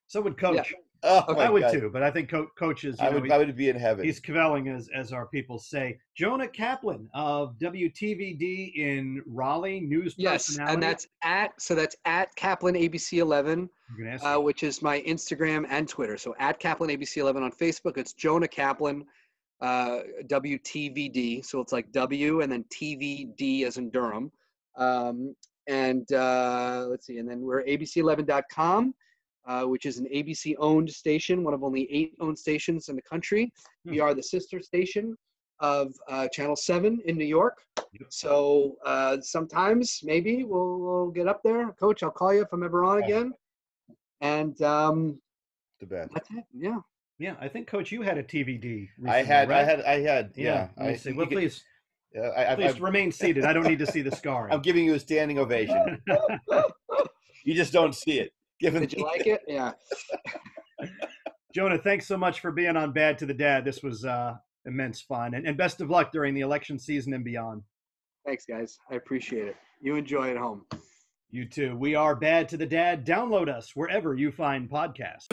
[0.07, 0.73] So would Coach.
[1.03, 1.71] oh Okay, I would God.
[1.73, 2.99] too, but I think Co- Coach is.
[2.99, 4.05] You I know, would, he- I would be in heaven.
[4.05, 5.99] he's kvelling, as as our people say.
[6.15, 12.75] Jonah Kaplan of WTVD in Raleigh, news Yes, and that's at so that's at Kaplan
[12.75, 16.17] ABC 11, I'm gonna ask uh, which is my Instagram and Twitter.
[16.17, 19.05] So at Kaplan ABC 11 on Facebook, it's Jonah Kaplan,
[19.61, 21.43] uh, WTVD.
[21.45, 24.31] So it's like W and then TVD as in Durham.
[24.77, 25.35] Um,
[25.67, 28.93] and uh, let's see, and then we're ABC11.com.
[29.47, 33.01] Uh, which is an ABC owned station, one of only eight owned stations in the
[33.03, 33.53] country.
[33.85, 34.01] We Hmm.
[34.01, 35.15] are the sister station
[35.59, 37.59] of uh, Channel 7 in New York.
[37.77, 38.07] Yep.
[38.09, 41.71] So uh, sometimes maybe we'll, we'll get up there.
[41.73, 43.33] Coach, I'll call you if I'm ever on again.
[44.21, 45.21] And um,
[45.79, 46.09] the best.
[46.15, 46.43] that's it.
[46.51, 46.79] Yeah.
[47.19, 48.89] yeah, I think Coach, you had a TVD.
[48.97, 50.31] Recently, I had, I had, I had.
[50.35, 50.69] Yeah.
[50.75, 50.83] Yeah.
[50.85, 51.11] I, see.
[51.11, 51.63] you Well, could- please,
[52.17, 53.45] uh, I, I, please I, remain seated.
[53.45, 54.49] I don't need to see the scar.
[54.51, 56.01] I'm giving you a standing ovation.
[57.43, 58.31] you just don't see it.
[58.59, 59.41] Given Did you like it?
[59.47, 59.73] Yeah.
[61.53, 63.65] Jonah, thanks so much for being on Bad to the Dad.
[63.65, 64.35] This was uh,
[64.65, 67.63] immense fun, and, and best of luck during the election season and beyond.
[68.25, 68.77] Thanks, guys.
[68.89, 69.55] I appreciate it.
[69.81, 70.65] You enjoy at home.
[71.31, 71.75] You too.
[71.77, 73.05] We are Bad to the Dad.
[73.05, 75.27] Download us wherever you find podcasts.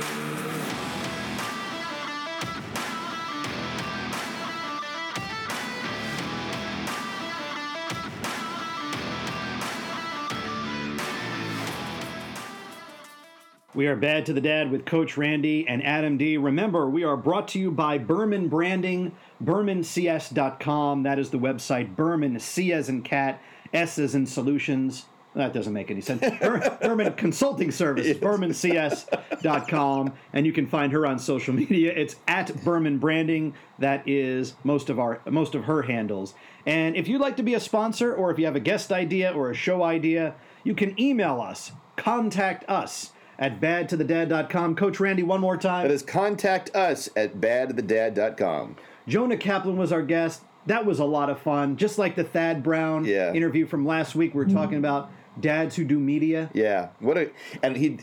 [13.75, 16.37] We are Bad to the Dad with Coach Randy and Adam D.
[16.37, 19.13] Remember, we are brought to you by Berman Branding,
[19.43, 21.05] BermanCS.com.
[21.05, 21.97] That is the website.
[21.97, 23.41] Berman, C as in cat,
[23.73, 25.07] S as in solutions.
[25.35, 26.21] That doesn't make any sense.
[26.39, 30.13] Ber- Berman Consulting Services, BermanCS.com.
[30.35, 31.95] And you can find her on social media.
[31.97, 33.55] It's at Berman Branding.
[33.79, 36.35] That is most of our most of her handles.
[36.67, 39.33] And if you'd like to be a sponsor, or if you have a guest idea
[39.33, 41.73] or a show idea, you can email us.
[41.97, 43.13] Contact us
[43.43, 44.77] at badtothedad.com.
[44.77, 45.87] Coach Randy, one more time.
[45.87, 48.77] That is contact us at badthedad.com.
[49.09, 50.43] Jonah Kaplan was our guest.
[50.67, 51.77] That was a lot of fun.
[51.77, 53.33] Just like the Thad Brown Yeah.
[53.35, 56.51] interview from last week, we were talking about dads who do media.
[56.55, 56.91] Yeah.
[57.01, 57.31] What a
[57.65, 57.99] and he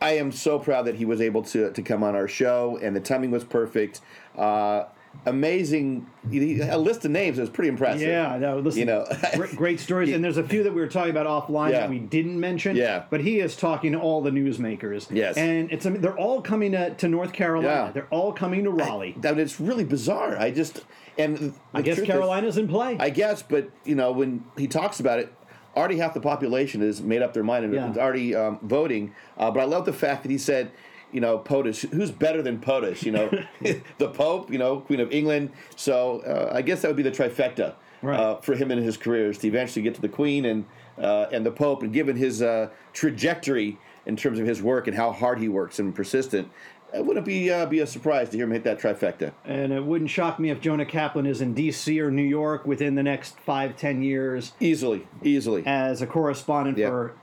[0.00, 2.94] I am so proud that he was able to to come on our show and
[2.94, 4.00] the timing was perfect.
[4.38, 4.84] Uh
[5.26, 8.02] amazing a list of names that was pretty impressive.
[8.08, 9.06] Yeah, no, listen, You know.
[9.34, 10.12] great, great stories.
[10.12, 11.80] And there's a few that we were talking about offline Yeah.
[11.80, 12.76] that we didn't mention.
[12.76, 13.04] Yeah.
[13.10, 15.08] But he is talking to all the newsmakers.
[15.10, 15.36] Yes.
[15.36, 17.86] And it's they're all coming to, to North Carolina.
[17.86, 17.92] Yeah.
[17.92, 19.14] They're all coming to Raleigh.
[19.18, 20.36] That it's really bizarre.
[20.38, 20.84] I just
[21.18, 22.96] and I, guess truth is- Carolina's in play.
[22.98, 25.32] I guess, but you know, when he talks about it,
[25.76, 27.94] already half the population has made up their mind and Yeah.
[28.02, 29.14] already um, voting.
[29.36, 30.70] Uh, but I love the fact that he said,
[31.12, 33.02] you know, POTUS, who's better than POTUS?
[33.04, 33.30] You know,
[33.98, 35.50] the Pope, you know, Queen of England.
[35.76, 38.18] So uh, I guess that would be the trifecta Right.
[38.18, 40.64] uh, for him in his career is to eventually get to the Queen and
[40.98, 41.82] uh, and the Pope.
[41.84, 45.78] And given his uh, trajectory in terms of his work and how hard he works
[45.78, 46.50] and persistent,
[46.92, 49.32] it wouldn't be uh, be a surprise to hear him hit that trifecta.
[49.44, 52.00] and it wouldn't shock me if Jonah Kaplan is in D.C.
[52.00, 55.62] or New York within the next five, ten years Easily, easily.
[55.66, 56.88] as a correspondent Yeah.
[56.88, 57.14] for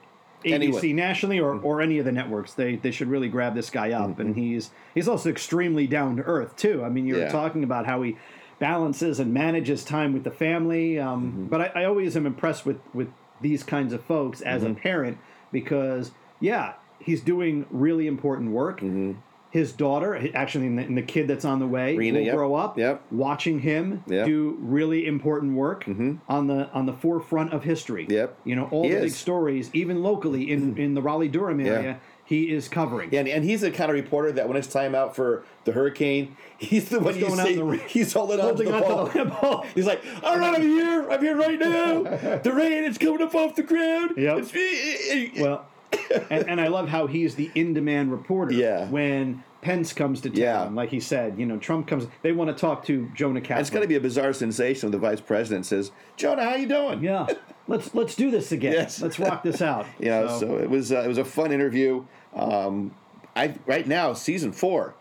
[0.46, 0.94] ABC Anyway.
[0.94, 1.66] nationally or, mm-hmm.
[1.66, 2.54] or any of the networks.
[2.54, 4.20] They they should really grab this guy up.
[4.20, 4.40] And mm-hmm.
[4.40, 6.84] he's he's also extremely down to earth too.
[6.84, 7.32] I mean, you were Yeah.
[7.32, 8.18] talking about how he
[8.60, 11.00] balances and manages time with the family.
[11.00, 11.46] Um, mm-hmm.
[11.46, 13.10] But I, I always am impressed with with
[13.42, 15.18] these kinds of folks as a parent
[15.52, 18.82] because yeah, he's doing really important work.
[19.52, 22.36] His daughter, actually, and the, and the kid that's on the way, Rena, will yep,
[22.36, 23.02] grow up yep.
[23.10, 24.28] watching him Yep.
[24.28, 26.16] do really important work mm-hmm.
[26.28, 28.06] on the on the forefront of history.
[28.10, 28.38] Yep.
[28.46, 30.80] You know, all He the big stories, even locally in, mm-hmm.
[30.80, 33.16] in the Raleigh Durham area, he is covering.
[33.16, 36.38] And, and he's the kind of reporter that when it's time out for the hurricane,
[36.60, 37.82] he's the one you going out see, in the rain.
[37.88, 39.66] he's holding, on to the on to the ball.
[39.74, 41.10] He's like, all right, I'm here.
[41.10, 42.04] I'm here right now.
[42.44, 44.14] The rain is coming up off the ground.
[44.16, 44.46] Yep.
[44.54, 45.66] It's, Well,
[46.30, 48.54] and, and I love how he's the in-demand reporter.
[48.54, 48.88] Yeah.
[48.90, 50.64] When Pence comes to town, Yeah.
[50.70, 52.08] like he said, you know, Trump comes.
[52.22, 53.60] They want to talk to Jonah Kaplan.
[53.60, 56.68] it's going to be a bizarre sensation when the vice president says, Jonah, how you
[56.68, 57.04] doing?
[57.04, 57.28] Yeah.
[57.68, 58.74] Let's let's do this again.
[58.74, 59.00] Yes.
[59.00, 59.86] Let's rock this out.
[60.00, 62.04] You know, so, it was uh, it was a fun interview.
[62.34, 62.96] Um,
[63.36, 64.96] I right now season four,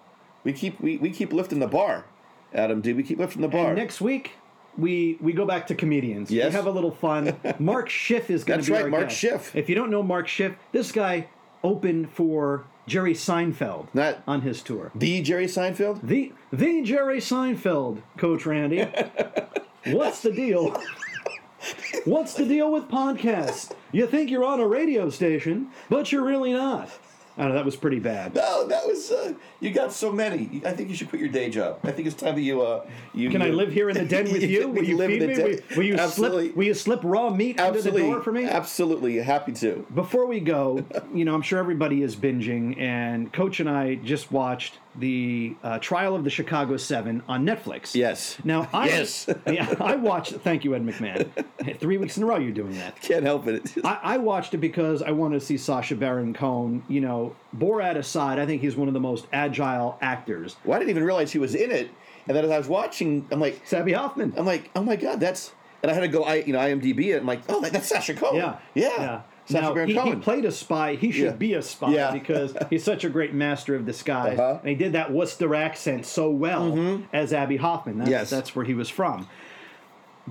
[0.45, 2.05] we keep we, we keep lifting the bar.
[2.53, 3.69] Adam, do we keep lifting the bar?
[3.69, 4.33] And next week
[4.77, 6.31] we we go back to comedians.
[6.31, 6.51] Yes.
[6.51, 7.37] We have a little fun.
[7.59, 8.73] Mark Schiff is going to be.
[8.73, 9.19] That's right, our Mark guest.
[9.21, 9.57] Schiff.
[9.57, 11.29] If you don't know Mark Schiff, this guy
[11.65, 14.91] opened for Jerry Seinfeld Not- on his tour.
[14.95, 16.01] the Jerry Seinfeld.
[16.03, 18.87] The the Jerry Seinfeld, Coach Randy.
[19.87, 20.81] What's the deal?
[22.05, 23.73] What's the deal with podcasts?
[23.93, 26.91] You think you're on a radio station, but you're really not.
[27.39, 28.35] I don't know, that was pretty bad.
[28.35, 30.61] No, that was uh, you got so many.
[30.65, 31.79] I think you should quit your day job.
[31.85, 32.85] I think it's time that you uh
[33.15, 34.69] you Can I live here in the den with you?
[34.69, 35.43] Will you live in feed me?
[35.45, 35.63] Will, den.
[35.77, 36.57] will you slip?
[36.57, 38.45] Will you slip raw meat Absolutely, under the door for me?
[38.45, 39.87] absolutely happy to.
[39.95, 40.85] Before we go,
[41.15, 45.79] you know, I'm sure everybody is binging, and Coach and I just watched the uh,
[45.79, 47.95] trial of the Chicago Seven on Netflix.
[47.95, 48.37] Yes.
[48.43, 49.29] Now, I, Yes.
[49.47, 50.33] yeah, I watched.
[50.33, 51.79] Thank you, Ed McMahon.
[51.79, 53.01] Three weeks in a row, you're doing that.
[53.01, 53.75] Can't help it.
[53.85, 56.83] I, I watched it because I wanted to see Sacha Baron Cohen.
[56.89, 60.57] You know, Borat aside, I think he's one of the most agile actors.
[60.65, 61.91] well, I didn't even realize he was in it,
[62.27, 64.35] and then as I was watching, I'm like, Sabby Hoffman.
[64.37, 65.53] I'm like, oh my god, that's.
[65.83, 67.19] And I had to go, I you know, IMDb it.
[67.21, 68.37] I'm like, oh, that's Sacha Cohen.
[68.37, 69.21] Yeah, yeah, yeah.
[69.47, 70.97] Sacha now, Baron he, he played a spy.
[70.97, 71.31] He should Yeah.
[71.33, 72.11] be a spy Yeah.
[72.11, 74.59] because he's such a great master of disguise, Uh-huh.
[74.61, 77.99] and he did that Worcester accent so well as Abbie Hoffman.
[77.99, 78.29] That's, Yes.
[78.31, 79.29] that's where he was from.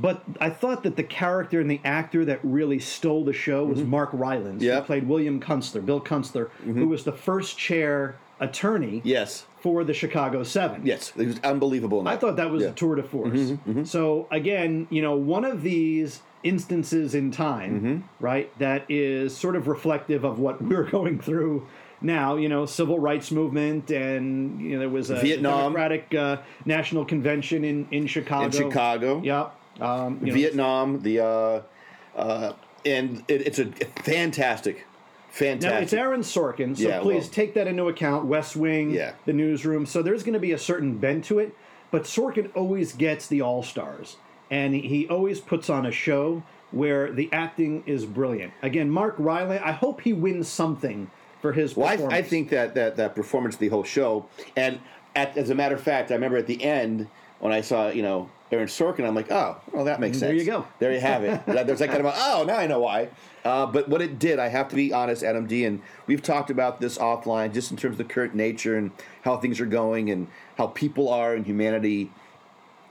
[0.01, 3.81] But I thought that the character and the actor that really stole the show was
[3.83, 4.85] Mark Rylance, who Yep.
[4.85, 10.43] played William Kunstler, Bill Kunstler, who was the first chair attorney yes, for the Chicago
[10.43, 10.81] Seven.
[10.85, 12.07] yes, it was unbelievable.
[12.07, 12.69] I thought that was Yeah.
[12.69, 13.33] a tour de force.
[13.33, 17.97] Mm-hmm, So again, you know, one of these instances in time, Mm-hmm.
[18.23, 21.65] right, that is sort of reflective of what we're going through
[21.99, 22.35] now.
[22.35, 25.73] You know, civil rights movement, and you know, there was a Vietnam.
[25.73, 28.45] Democratic uh, National Convention in in Chicago.
[28.45, 29.21] in Chicago.
[29.23, 29.47] Yeah.
[29.79, 31.61] Um, you know, Vietnam, the uh,
[32.15, 32.53] uh,
[32.85, 33.65] and it, it's a
[34.03, 34.85] fantastic,
[35.29, 35.71] fantastic.
[35.71, 38.25] Now it's Aaron Sorkin, so Yeah, please well- take that into account.
[38.25, 39.13] West Wing, Yeah.
[39.25, 39.85] the newsroom.
[39.85, 41.55] So there's going to be a certain bend to it,
[41.91, 44.17] but Sorkin always gets the all stars,
[44.49, 48.53] and he- always puts on a show where the acting is brilliant.
[48.61, 49.61] Again, Mark Rylance.
[49.63, 51.09] I hope he wins something
[51.41, 52.13] for his Well, performance.
[52.13, 54.25] I, I think that, that that performance, the whole show,
[54.55, 54.79] and
[55.15, 57.07] at, as a matter of fact, I remember at the end
[57.39, 60.29] when I saw you know Aaron Sorkin, I'm like, oh, well, that makes sense.
[60.29, 60.65] There you go.
[60.79, 61.45] There you have it.
[61.67, 63.09] There's that kind of oh, now I know why.
[63.43, 66.49] Uh, but what it did, I have to be honest, Adam D, and we've talked
[66.49, 68.91] about this offline, just in terms of the current nature and
[69.23, 70.27] how things are going and
[70.57, 72.11] how people are and humanity.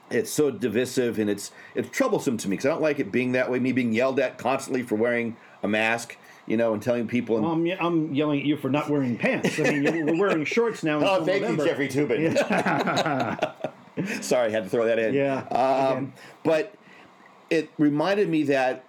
[0.08, 3.32] It's so divisive and it's it's troublesome to me because I don't like it being
[3.32, 3.58] that way.
[3.58, 7.38] Me being yelled at constantly for wearing a mask, you know, and telling people.
[7.38, 9.58] And, I'm, yelling at you for not wearing pants.
[9.58, 11.00] I mean, you're, we're wearing shorts now.
[11.04, 11.64] Oh, thank November.
[11.64, 13.72] you, Jeffrey Toobin.
[14.20, 15.14] Sorry, I had to throw that in.
[15.14, 16.12] Yeah, Um,
[16.44, 16.74] but
[17.50, 18.84] it reminded me that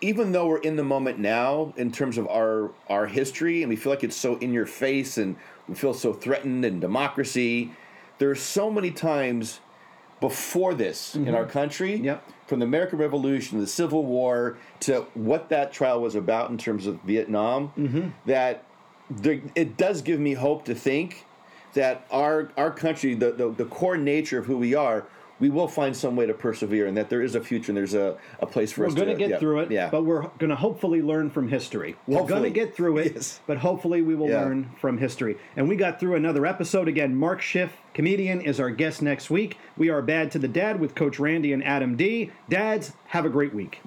[0.00, 3.76] even though we're in the moment now in terms of our our history and we
[3.76, 5.36] feel like it's so in your face and
[5.68, 7.72] we feel so threatened in democracy,
[8.18, 9.60] there are so many times
[10.20, 12.04] before this in our country Mm-hmm.
[12.04, 12.28] Yep.
[12.46, 16.86] from the American Revolution, the Civil War, to what that trial was about in terms
[16.86, 18.08] of Vietnam, Mm-hmm.
[18.26, 18.64] that
[19.10, 21.26] there, it does give me hope to think
[21.76, 25.06] that our our country, the, the, the core nature of who we are,
[25.38, 27.92] we will find some way to persevere and that there is a future and there's
[27.94, 28.92] a, a place for us.
[28.94, 29.90] We're going to get yeah, through it, Yeah.
[29.90, 31.94] but we're going to hopefully learn from history.
[32.06, 33.40] We're going to get through it, Yes.
[33.46, 34.44] but hopefully we will Yeah.
[34.44, 35.36] learn from history.
[35.54, 36.88] And we got through another episode.
[36.88, 39.58] Again, Mark Schiff, comedian, is our guest next week.
[39.76, 42.30] We are Bad to the Dad with Coach Randy and Adam D.
[42.48, 43.80] Dads, have a great week.